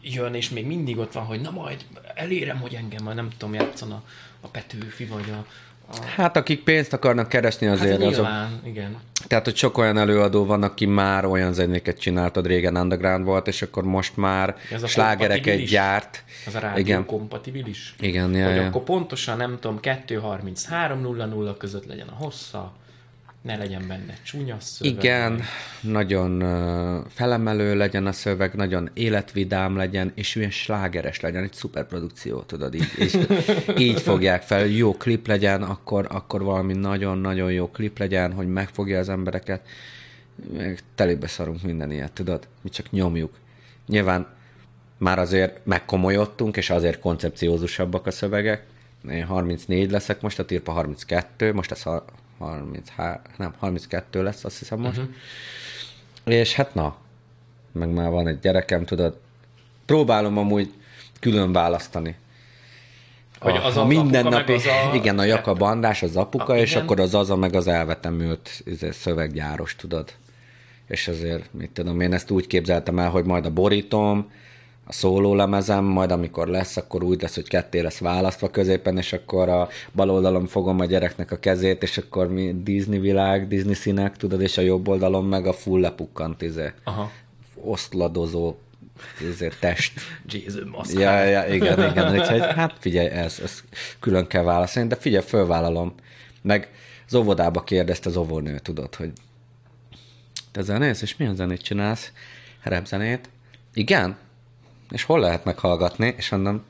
[0.03, 1.84] jön, és még mindig ott van, hogy na majd
[2.14, 4.03] elérem, hogy engem majd nem tudom, játszana
[4.43, 5.47] a Petőfi, vagy a,
[6.16, 8.66] Hát akik pénzt akarnak keresni azért hát nyilván, azok...
[8.66, 8.97] igen.
[9.26, 13.62] Tehát, hogy sok olyan előadó van, aki már olyan zenéket csináltad, régen underground volt, és
[13.62, 16.24] akkor most már slágereket gyárt.
[16.47, 17.07] Az a rádió igen.
[17.07, 17.95] kompatibilis?
[18.01, 18.66] Igen, ja, Hogy ja.
[18.66, 22.72] akkor pontosan, nem tudom, 2.33.00 között legyen a hossza,
[23.43, 24.93] ne legyen benne csúnya szöveg.
[24.93, 25.43] Igen,
[25.80, 26.45] nagyon
[27.09, 32.93] felemelő legyen a szöveg, nagyon életvidám legyen, és olyan slágeres legyen, egy szuperprodukció, tudod, így,
[32.97, 33.18] és
[33.78, 38.99] így fogják fel, jó klip legyen, akkor, akkor valami nagyon-nagyon jó klip legyen, hogy megfogja
[38.99, 39.66] az embereket,
[40.95, 43.38] telébe szarunk minden ilyet, tudod, mi csak nyomjuk.
[43.86, 44.26] Nyilván
[44.99, 48.66] már azért megkomolyodtunk, és azért koncepciózusabbak a szövegek.
[49.11, 51.82] Én 34 leszek most, a Tirpa 32, most ez
[52.43, 54.99] 33, nem, 32 lesz, azt hiszem most.
[54.99, 55.14] Uh-huh.
[56.24, 56.97] És hát na,
[57.72, 59.18] meg már van egy gyerekem, tudod,
[59.84, 60.72] próbálom amúgy
[61.20, 62.16] külön választani.
[63.40, 64.95] Hogy az a, a mindennapi, az a...
[64.95, 66.82] igen, a Jakab András, az apuka, a, és igen.
[66.82, 70.12] akkor az az a meg az elvetemült izé, szöveggyáros, tudod.
[70.86, 74.30] És azért, mit tudom, én ezt úgy képzeltem el, hogy majd a borítom,
[74.93, 79.49] a szólólemezem, majd amikor lesz, akkor úgy lesz, hogy ketté lesz választva középen, és akkor
[79.49, 84.16] a bal oldalon fogom a gyereknek a kezét, és akkor mi Disney világ, Disney színek,
[84.16, 87.11] tudod, és a jobb oldalon meg a full lepukkant, izé, Aha.
[87.55, 88.55] osztladozó
[89.20, 90.01] izé, test.
[90.28, 92.12] Jesus, ja, ja, igen, igen.
[92.18, 93.62] Úgyhogy, hát figyelj, ez, ez
[94.01, 95.95] külön kell válaszolni, de figyelj, fölvállalom.
[96.43, 96.70] Meg
[97.07, 99.12] az óvodába kérdezte az óvónő, tudod, hogy
[100.51, 102.12] te zenész, és milyen zenét csinálsz?
[102.62, 103.28] Repzenét.
[103.74, 104.16] Igen?
[104.93, 106.14] És hol lehet meghallgatni?
[106.16, 106.62] És mondom,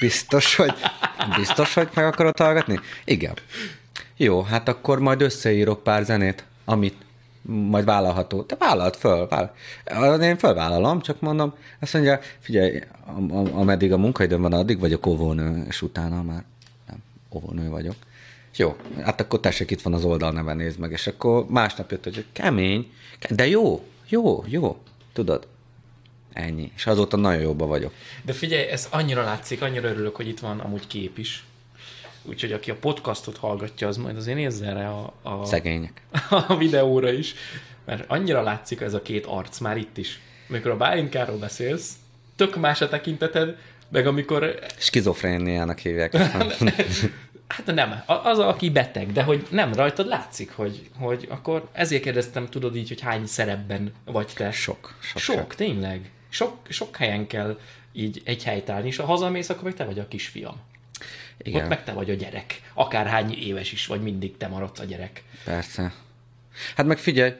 [0.00, 0.74] biztos, hogy,
[1.36, 2.80] biztos, hogy meg akarod hallgatni?
[3.04, 3.34] Igen.
[4.16, 6.96] Jó, hát akkor majd összeírok pár zenét, amit
[7.42, 8.42] majd vállalható.
[8.42, 10.22] Te vállalt föl, vállal.
[10.22, 12.82] Én fölvállalom, csak mondom, azt mondja, figyelj,
[13.52, 16.44] ameddig a munkaidőm van, addig vagyok óvónő, és utána már
[16.86, 17.94] nem, óvónő vagyok.
[18.56, 20.90] Jó, hát akkor tessék, itt van az oldalneve, nézd meg.
[20.90, 22.92] És akkor másnap jött, hogy kemény,
[23.30, 24.82] de jó, jó, jó,
[25.12, 25.46] tudod.
[26.32, 26.72] Ennyi.
[26.76, 27.92] És azóta nagyon jóba vagyok.
[28.22, 31.44] De figyelj, ez annyira látszik, annyira örülök, hogy itt van amúgy kép is.
[32.22, 36.02] Úgyhogy aki a podcastot hallgatja, az majd azért nézze erre a, a, Szegények.
[36.48, 37.34] a videóra is.
[37.84, 40.20] Mert annyira látszik ez a két arc már itt is.
[40.48, 41.92] Amikor a Bálinkáról beszélsz,
[42.36, 43.56] tök más a tekinteted,
[43.88, 44.58] meg amikor...
[44.78, 46.16] Skizofréniának hívják.
[47.50, 52.48] Hát nem, az, aki beteg, de hogy nem rajtad látszik, hogy, hogy akkor ezért kérdeztem,
[52.48, 54.50] tudod így, hogy hány szerepben vagy te.
[54.50, 55.54] Sok, sok, Sok, sok.
[55.54, 56.10] tényleg.
[56.30, 57.58] Sok, sok helyen kell
[57.92, 60.54] így egy helytállni, és ha hazamész, akkor meg te vagy a kisfiam.
[61.38, 61.52] Igen.
[61.52, 62.62] Igen, Ott meg te vagy a gyerek.
[62.74, 65.22] Akárhány éves is vagy, mindig te maradsz a gyerek.
[65.44, 65.92] persze.
[66.76, 67.32] Hát meg figyelj,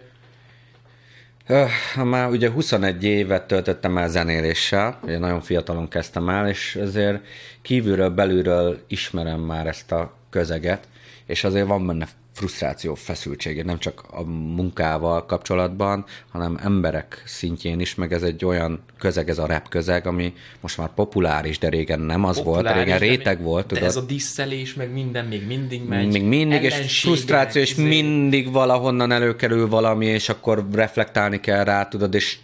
[1.46, 1.70] öh,
[2.04, 7.24] már ugye 21 évet töltöttem el zenéléssel, ugye nagyon fiatalon kezdtem el, és ezért
[7.62, 10.88] kívülről, belülről ismerem már ezt a közeget,
[11.26, 12.08] és azért van benne
[12.40, 18.82] frusztráció, feszültsége, nem csak a munkával kapcsolatban, hanem emberek szintjén is, meg ez egy olyan
[18.98, 22.82] közeg, ez a rap közeg, ami most már populáris, de régen nem az volt, Populáris,
[22.82, 23.88] régen de réteg még- volt, De tudod.
[23.88, 26.12] ez a disszelés, meg minden még mindig megy.
[26.12, 27.86] még mindig, és frusztráció, és izé.
[27.88, 32.38] mindig valahonnan előkerül valami, és akkor reflektálni kell rá, tudod, és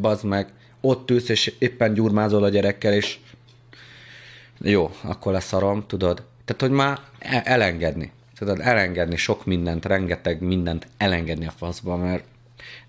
[0.00, 3.16] bazd meg, ott ülsz, és éppen gyurmázol a gyerekkel, és
[4.60, 6.22] jó, akkor leszarom, tudod.
[6.44, 8.10] Tehát, hogy már e- elengedni.
[8.42, 12.24] Tudod, elengedni sok mindent, rengeteg mindent elengedni a faszba, mert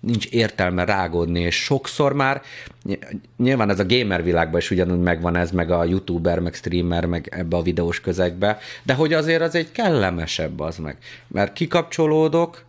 [0.00, 2.42] nincs értelme rágódni, és sokszor már,
[2.82, 7.04] ny- nyilván ez a gamer világban is ugyanúgy megvan ez, meg a youtuber, meg streamer,
[7.04, 10.96] meg ebbe a videós közegbe, de hogy azért az egy kellemesebb az meg.
[11.26, 12.64] Mert kikapcsolódok,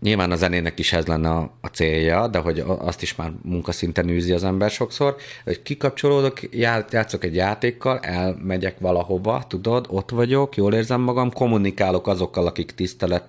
[0.00, 4.08] Nyilván a zenének is ez lenne a, a célja, de hogy azt is már munkaszinten
[4.08, 10.56] űzi az ember sokszor, hogy kikapcsolódok, já- játszok egy játékkal, elmegyek valahova, tudod, ott vagyok,
[10.56, 13.24] jól érzem magam, kommunikálok azokkal, akik tisztelet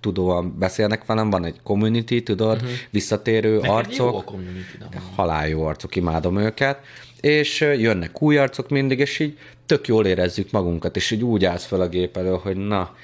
[0.00, 2.70] tudóan beszélnek velem, van egy community, tudod, uh-huh.
[2.90, 5.02] visszatérő Neked arcok jó a community, van.
[5.16, 6.78] halál jó arcok, imádom őket,
[7.20, 11.64] és jönnek új arcok mindig, és így tök jól érezzük magunkat, és így úgy állsz
[11.64, 12.94] fel a gép elő, hogy na,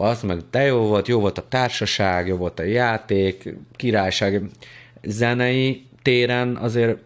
[0.00, 4.42] az meg de jó volt, jó volt a társaság, jó volt a játék, királyság,
[5.02, 6.98] zenei téren azért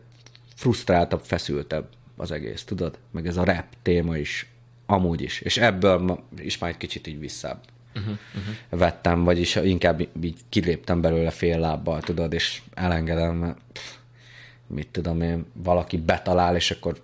[0.54, 2.98] frusztráltabb, feszültebb az egész, tudod?
[3.10, 4.46] Meg ez a rap téma is,
[4.86, 7.58] amúgy is, és ebből ma, is már egy kicsit így visszább
[7.94, 8.80] uh-huh, uh-huh.
[8.80, 13.94] vettem, vagyis inkább így kiléptem belőle fél lábbal, tudod, és elengedem, mert pff,
[14.66, 17.00] mit tudom én, valaki betalál, és akkor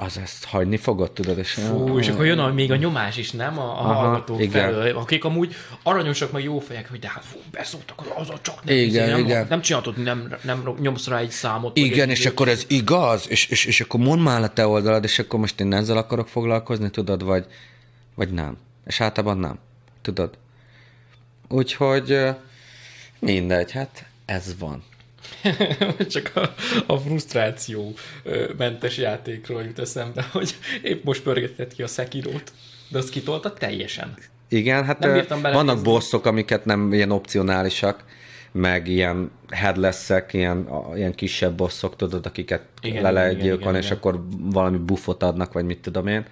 [0.00, 3.30] az ezt hagyni fogod, tudod, és Fú, és akkor jön a, még a nyomás is,
[3.30, 3.58] nem?
[3.58, 4.50] A, a Aha, hallgatók igen.
[4.50, 8.64] felől, akik amúgy aranyosak, meg jó fejek, hogy de hát fú, beszóltak, az a csak
[8.64, 9.46] nem, Igen, izé, nem, igen.
[9.48, 11.76] nem csináltod, nem, nem nyomsz rá egy számot.
[11.76, 12.32] Igen, egy és izét.
[12.32, 15.60] akkor ez igaz, és, és, és akkor mondd már a te oldalad, és akkor most
[15.60, 17.46] én ezzel akarok foglalkozni, tudod, vagy,
[18.14, 18.56] vagy nem.
[18.86, 19.58] És általában nem,
[20.02, 20.30] tudod.
[21.48, 22.18] Úgyhogy
[23.18, 24.82] mindegy, hát ez van.
[26.08, 26.54] Csak a,
[26.86, 27.94] a frusztráció
[28.56, 32.52] mentes játékról jut eszembe, hogy épp most pörgetett ki a Sekirót,
[32.88, 34.14] de azt kitolta teljesen.
[34.48, 35.82] Igen, hát Nem bírtam vannak belenézni.
[35.82, 38.04] bosszok, amiket nem ilyen opcionálisak,
[38.52, 43.84] meg ilyen headless-ek, ilyen, ilyen kisebb bosszok, tudod, akiket Igen, le lehet gyilkolni, igen, és
[43.86, 43.98] igen.
[43.98, 46.24] akkor valami buffot adnak, vagy mit tudom én.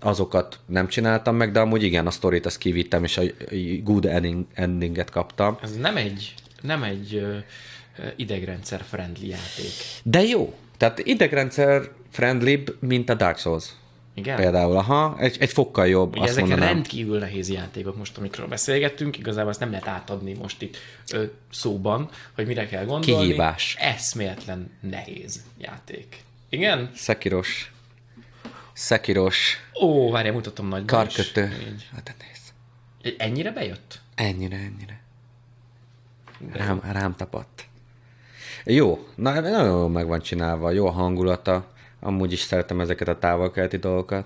[0.00, 3.22] Azokat nem csináltam meg, de amúgy igen, a sztorit azt kivittem, és a
[3.82, 5.58] good ending, endinget kaptam.
[5.62, 7.26] Ez nem egy, nem egy
[8.16, 9.70] idegrendszer friendly játék.
[10.02, 10.54] De jó.
[10.76, 13.64] Tehát idegrendszer friendlibb, mint a Dark Souls.
[14.14, 14.36] Igen?
[14.36, 16.68] Például, aha, egy, egy fokkal jobb, Ugye azt ezek mondanám.
[16.68, 20.76] rendkívül nehéz játékok most, amikről beszélgettünk, igazából ezt nem lehet átadni most itt
[21.12, 23.24] ö, szóban, hogy mire kell gondolni.
[23.24, 23.76] Kihívás.
[23.78, 26.16] Eszméletlen nehéz játék.
[26.48, 26.90] Igen?
[26.94, 27.72] Szekiros.
[28.72, 29.56] Szekiros.
[29.82, 31.42] Ó, várjál, mutatom nagy Karkötő.
[31.72, 31.88] Így.
[31.94, 33.18] Hát nézd.
[33.18, 34.00] Ennyire bejött?
[34.14, 35.00] Ennyire, ennyire.
[36.52, 37.66] Rám, rám tapadt.
[38.68, 41.66] Jó, na, nagyon jól meg van csinálva, jó a hangulata,
[42.00, 44.24] amúgy is szeretem ezeket a távolkeleti dolgokat.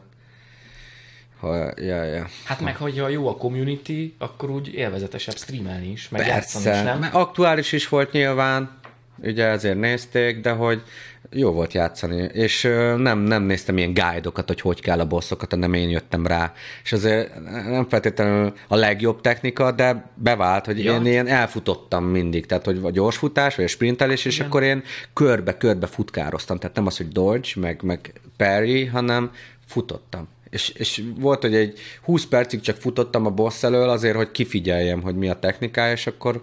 [1.41, 2.26] Ha, ja, ja.
[2.45, 6.84] Hát meg, hogyha jó a community, akkor úgy élvezetesebb streamelni is, meg játszani is, Persze,
[6.84, 6.99] nem?
[6.99, 8.80] mert aktuális is volt nyilván,
[9.22, 10.82] ugye ezért nézték, de hogy
[11.30, 12.62] jó volt játszani, és
[12.96, 16.52] nem, nem néztem ilyen guide-okat, hogy hogy kell a bosszokat, hanem én jöttem rá,
[16.82, 17.34] és azért
[17.68, 20.94] nem feltétlenül a legjobb technika, de bevált, hogy Ja.
[20.94, 25.86] én ilyen elfutottam mindig, tehát hogy vagy gyorsfutás, vagy a sprintelés, és akkor én körbe-körbe
[25.86, 29.30] futkároztam, tehát nem az, hogy dodge, meg, meg parry, hanem
[29.66, 30.28] futottam.
[30.50, 35.02] És, és volt, hogy egy 20 percig csak futottam a boss elől azért, hogy kifigyeljem,
[35.02, 36.42] hogy mi a technikája, és akkor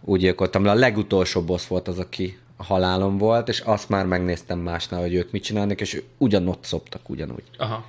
[0.00, 0.70] úgy gyilkoltam le.
[0.70, 5.14] A legutolsó boss volt az, aki a halálom volt, és azt már megnéztem másnál, hogy
[5.14, 7.44] ők mit csinálnak, és ugyanott szoptak ugyanúgy.
[7.58, 7.86] Aha.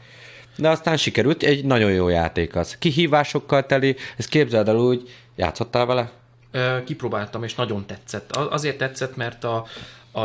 [0.58, 2.78] de aztán sikerült, egy nagyon jó játék az.
[2.78, 6.12] Kihívásokkal teli, ezt képzeld el úgy, játszottál vele?
[6.52, 8.32] Ö, kipróbáltam, és nagyon tetszett.
[8.32, 9.66] Azért tetszett, mert a,
[10.14, 10.22] a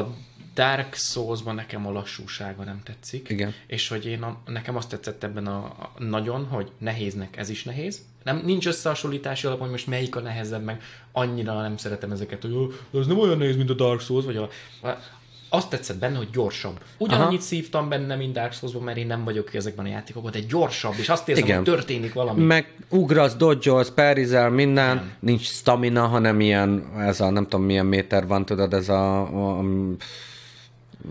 [0.54, 3.28] Dark Souls-ban nekem a lassúsága nem tetszik.
[3.28, 3.54] Igen.
[3.66, 7.64] És hogy én a, nekem azt tetszett ebben a, a nagyon, hogy nehéznek ez is
[7.64, 8.02] nehéz.
[8.24, 12.52] Nem, nincs összehasonlítási alap, hogy most melyik a nehezebb, meg annyira nem szeretem ezeket, hogy
[12.52, 12.66] "Ó,
[13.00, 14.48] ez nem olyan nehéz, mint a Dark Souls, vagy a,
[15.54, 16.80] azt tetszett benne, hogy gyorsabb.
[16.98, 17.46] Ugyanannyit Aha.
[17.46, 21.08] szívtam benne, mint Dark Souls-ban, mert én nem vagyok ezekben a játékokban, de gyorsabb, és
[21.08, 21.56] azt érzem, Igen.
[21.56, 22.44] hogy történik valami.
[22.44, 25.12] Meg ugrasz, dodge parrizel, minden, Igen.
[25.20, 29.58] nincs stamina, hanem ilyen, ez a nem tudom milyen méter van, tudod, ez a, a,
[29.58, 29.62] a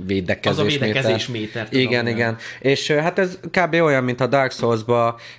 [0.05, 2.17] védekezés, Az a védekezés méter, tudom, igen, igen.
[2.17, 2.37] igen.
[2.59, 3.73] És hát ez kb.
[3.73, 4.81] olyan, mint a Dark souls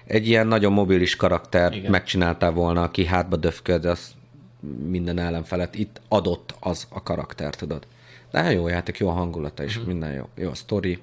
[0.07, 1.90] egy ilyen nagyon mobilis karakter Igen.
[1.90, 4.14] megcsináltál volna, aki hátba döfköd, az
[4.86, 5.74] minden ellenfelet.
[5.74, 7.86] Itt adott az a karakter, tudod.
[8.30, 9.78] De jó játék, jó a hangulata is, Mhm.
[9.80, 9.92] uh-huh.
[9.99, 10.28] minden jó.
[10.45, 10.99] Jó a sztori,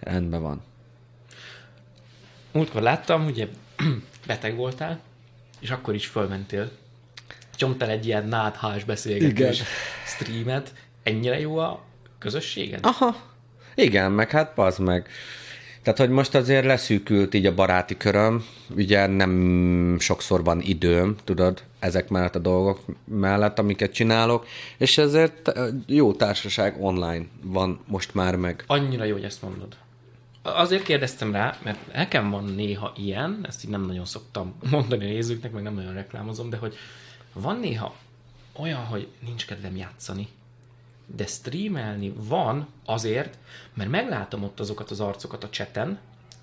[0.00, 0.62] rendben van.
[2.52, 3.46] Múltkor láttam, ugye
[4.26, 5.00] beteg voltál,
[5.60, 6.70] és akkor is fölmentél.
[7.56, 9.66] Csomtál egy ilyen náthás beszélgetés Igen.
[10.06, 10.72] streamet.
[11.02, 11.82] Ennyire jó a
[12.18, 12.78] közösséged?
[12.82, 13.16] Aha.
[13.74, 15.08] Igen, meg hát az meg.
[15.86, 18.44] Tehát, hogy most azért leszűkült így a baráti köröm,
[18.76, 24.46] ugye nem sokszor van időm, tudod, ezek mellett a dolgok mellett, amiket csinálok,
[24.76, 25.52] és ezért
[25.86, 28.64] jó társaság online van most már meg.
[28.66, 29.76] Annyira jó, hogy ezt mondod.
[30.42, 35.08] Azért kérdeztem rá, mert nekem van néha ilyen, ezt így nem nagyon szoktam mondani a
[35.08, 36.74] nézőknek, meg nem nagyon reklámozom, de hogy
[37.32, 37.94] van néha
[38.56, 40.28] olyan, hogy nincs kedvem játszani,
[41.06, 43.38] de streamelni van azért,
[43.74, 45.98] mert meglátom ott azokat az arcokat a cseten,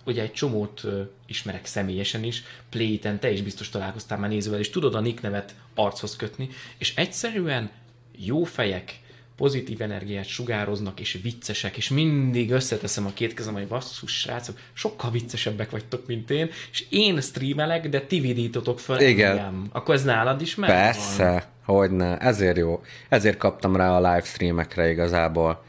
[0.05, 0.84] ugye egy csomót
[1.26, 5.55] ismerek személyesen is, Playten, te is biztos találkoztál már nézővel, és tudod a nick nevet
[5.76, 7.70] archoz kötni, és egyszerűen
[8.18, 9.01] jó fejek,
[9.36, 15.11] pozitív energiát sugároznak, és viccesek, és mindig összeteszem a két kezem, hogy basszus, srácok, sokkal
[15.11, 19.30] viccesebbek vagytok, mint én, és én streamelek, de ti vidítotok fel Igen.
[19.30, 19.70] engem.
[19.72, 21.51] Akkor ez nálad is meg van?
[21.66, 22.82] Hogyne, ezért jó.
[23.09, 25.64] Ezért kaptam rá a livestreamekre igazából,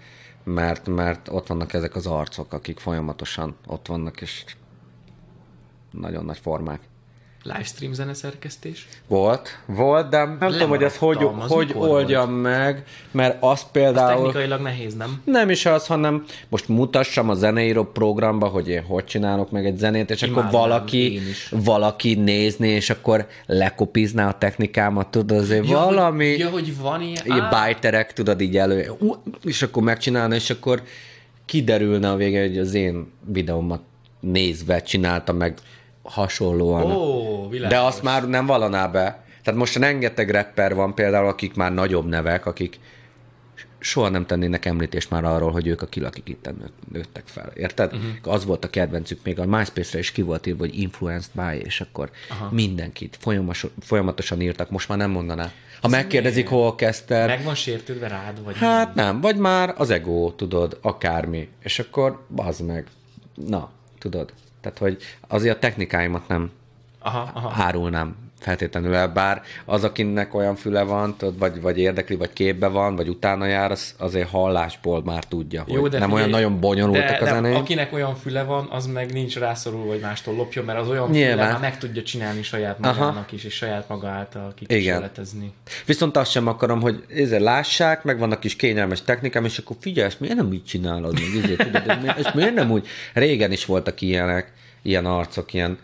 [0.45, 4.45] mert, mert ott vannak ezek az arcok, akik folyamatosan ott vannak, és
[5.90, 6.80] nagyon nagy formák.
[7.45, 8.86] Livestream zeneszerkesztés?
[9.07, 13.70] Volt, volt, de nem tudom, hogy ezt hogy, az hogy oldjam meg, mert azt Az
[13.72, 14.16] például...
[14.16, 15.22] technikailag nehéz, nem?
[15.24, 19.76] Nem is az, hanem most mutassam a zeneíró programba, hogy én hogy csinálok meg egy
[19.76, 21.20] zenét, és Imádnám, akkor valaki,
[21.51, 26.30] valaki nézné, és akkor lekopizná a technikámat, tudod, azért Ja, valami...
[26.30, 27.22] Hogy, ja, hogy van ilyen...
[27.24, 28.92] ilyen Á, bajterek, tudod, így elő,
[29.42, 30.82] és akkor megcsinálna, és akkor
[31.45, 33.80] kiderülne a vége, hogy az én videómat
[34.20, 35.55] nézve csinálta meg
[36.05, 36.90] hasonlóan.
[36.92, 37.76] Ó, világos.
[37.78, 39.24] De azt már nem vallaná be.
[39.42, 42.78] Tehát most rengeteg rapper van például, akik már nagyobb nevek, akik
[43.78, 47.52] soha nem tennének említést már arról, hogy ők a kil, akik itt nőtt- nőttek fel.
[47.55, 47.92] Érted?
[47.94, 48.32] Uh-huh.
[48.34, 51.80] Az volt a kedvencük, még a MySpace-re is ki volt írva, hogy influenced by, és
[51.80, 52.48] akkor Aha.
[52.50, 55.52] mindenkit folyamatosan, folyamatosan írtak, most már nem mondaná.
[55.80, 60.32] Ha megkérdezik, hol kezdted, Meg van sértődve rád, vagy Hát nem, vagy már az ego,
[60.36, 61.48] tudod, akármi.
[61.62, 62.86] És akkor bazd meg.
[63.46, 64.32] Na, tudod.
[64.64, 66.50] Tehát, hogy azért a technikáimat nem
[66.98, 67.62] Aha, aha.
[67.62, 72.66] árulnám feltétlenül el, bár az, akinek olyan füle van, tudod, vagy, vagy érdekli, vagy képbe
[72.66, 76.40] van, vagy utána jár, az azért hallásból már tudja, hogy Jó, de nem figyelj, olyan
[76.40, 77.57] nagyon bonyolultak de, a zenék.
[77.57, 81.18] akinek olyan füle van, az meg nincs rászorulva, hogy mástól lopjon, mert az olyan füle
[81.18, 81.51] Nyilván.
[81.51, 83.05] már meg tudja csinálni saját Aha.
[83.05, 85.53] magának is, és saját maga által kikísérletezni.
[85.86, 90.07] Viszont azt sem akarom, hogy ezzel lássák, meg vannak kis kényelmes technikám, és akkor figyelj,
[90.07, 91.12] ezt miért nem így csinálod?
[91.12, 92.86] Meg, ezért, tudod, ezt miért nem úgy?
[93.12, 95.78] Régen is voltak ilyenek, ilyen arcok, ilyen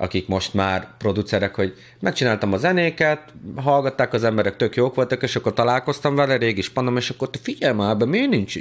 [0.00, 5.36] akik most már producerek, hogy megcsináltam a zenéket, hallgatták az emberek, tök jók voltak, és
[5.36, 8.56] akkor találkoztam vele, régi spanom, és akkor figyelj már, ebben miért nincs,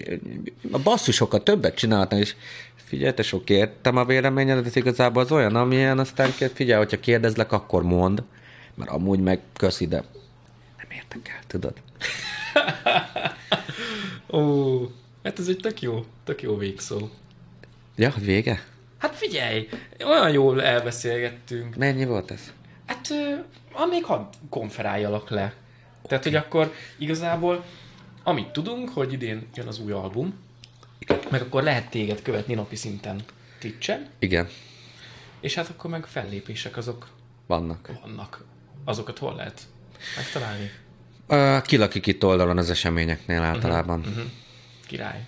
[0.71, 2.35] a basszusokat többet csináltam, és
[2.75, 7.83] figyelj, te sok értem a véleményedet, igazából az olyan, amilyen, aztán figyelj, hogyha kérdezlek, akkor
[7.83, 8.23] mond,
[8.75, 10.03] mert amúgy meg köszi, de
[10.77, 11.73] nem értek el, tudod.
[14.37, 14.79] Ó,
[15.23, 17.09] hát ez egy tök jó, tök jó végszó.
[17.95, 18.63] Ja, vége?
[18.99, 19.69] Hát figyelj,
[20.05, 21.75] olyan jól elbeszélgettünk.
[21.75, 22.53] Mennyi volt ez?
[22.85, 23.07] Hát,
[23.71, 25.53] amíg hadd konferáljalak le.
[26.07, 27.63] Tehát, hogy akkor igazából,
[28.23, 30.39] amit tudunk, hogy idén jön az új album,
[31.29, 33.21] meg akkor lehet téged követni napi szinten
[33.59, 34.47] Twitch-en, Igen,
[35.39, 37.07] és hát akkor meg fellépések azok
[37.47, 37.89] vannak.
[38.03, 38.43] vannak.
[38.85, 39.61] Azokat hol lehet
[40.15, 40.71] megtalálni?
[41.27, 43.99] Uh, kilakik itt oldalon az eseményeknél általában.
[43.99, 44.23] Uh-huh.
[44.87, 45.25] Király.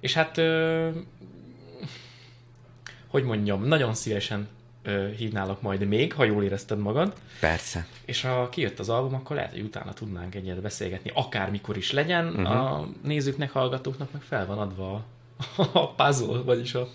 [0.00, 0.40] És hát,
[3.16, 4.48] hogy mondjam, nagyon szívesen
[4.82, 7.86] ö, hívnálok majd még, ha jól érezted magad, Persze.
[8.04, 12.26] és ha kijött az album, akkor lehet, hogy utána tudnánk egyet beszélgetni, akármikor is legyen,
[12.26, 12.50] uh-huh.
[12.50, 15.04] a nézőknek, hallgatóknak meg fel van adva
[15.56, 16.88] a, a puzzle, vagyis a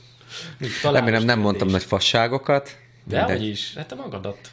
[0.83, 2.77] Remélem nem mondtam nagy fasságokat.
[3.03, 4.51] De hogy is, hát te magadat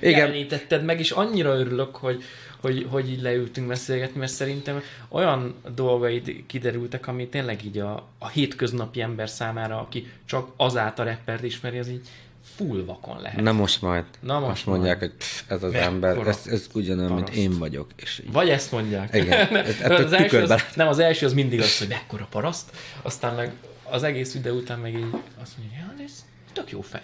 [0.00, 0.18] Igen.
[0.18, 2.22] jelenítetted meg, és annyira örülök, hogy,
[2.60, 8.28] hogy, hogy így leültünk beszélgetni, mert szerintem olyan dolgaid kiderültek, ami tényleg így a, a
[8.28, 12.08] hétköznapi ember számára, aki csak azáltal reppert ismeri, az így
[12.56, 13.40] full vakon lehet.
[13.40, 14.04] Na most majd.
[14.20, 15.10] Na most Azt mondják, majd.
[15.10, 17.42] hogy pff, ez az Mekkora ember, ez, ez ugyanolyan, mint paraszt.
[17.42, 17.86] én vagyok.
[17.96, 18.32] És így.
[18.32, 19.14] Vagy ezt mondják.
[19.14, 19.56] Igen.
[19.56, 22.70] Ez- ettől az első az, nem, az első az mindig az, hogy mekkora paraszt,
[23.02, 23.52] aztán meg
[23.90, 25.06] az egész videó után meg így
[25.42, 27.02] azt mondja, ja, ez tök jó fej.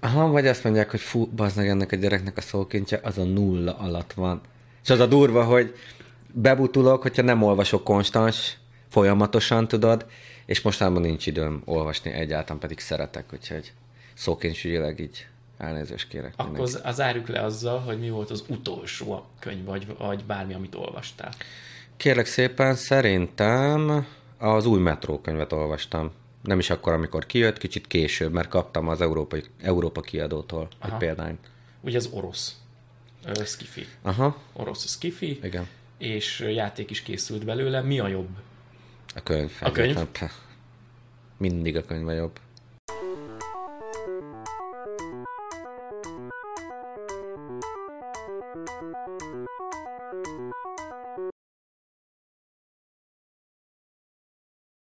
[0.00, 3.24] Aha, vagy azt mondják, hogy fú, bazd meg ennek a gyereknek a szókintje, az a
[3.24, 4.40] nulla alatt van.
[4.86, 5.74] És az a durva, hogy
[6.32, 8.56] bebutulok, hogyha nem olvasok konstans,
[8.88, 10.06] folyamatosan tudod,
[10.44, 13.72] és mostanában nincs időm olvasni, egyáltalán pedig szeretek, úgyhogy
[14.14, 15.26] szókincsügyileg így
[15.58, 16.32] elnézést kérek.
[16.32, 16.74] Akkor mindenkit.
[16.74, 20.74] az, az zárjuk le azzal, hogy mi volt az utolsó könyv, vagy, vagy bármi, amit
[20.74, 21.32] olvastál.
[21.96, 24.06] Kérlek szépen, szerintem
[24.38, 26.10] az új metrókönyvet olvastam.
[26.42, 30.92] Nem is akkor, amikor kijött, kicsit később, mert kaptam az Európai, Európa kiadótól Aha.
[30.92, 31.50] egy példányt.
[31.80, 32.56] Ugye az orosz
[33.44, 33.86] skifi.
[34.02, 35.68] Aha, Orosz skifi, igen.
[35.98, 37.80] és játék is készült belőle.
[37.80, 38.28] Mi a jobb?
[39.14, 39.52] A könyv.
[39.60, 39.84] A könyv?
[39.84, 40.08] egyetlen.
[40.12, 40.34] Pff.
[41.36, 42.38] Mindig a könyv a jobb.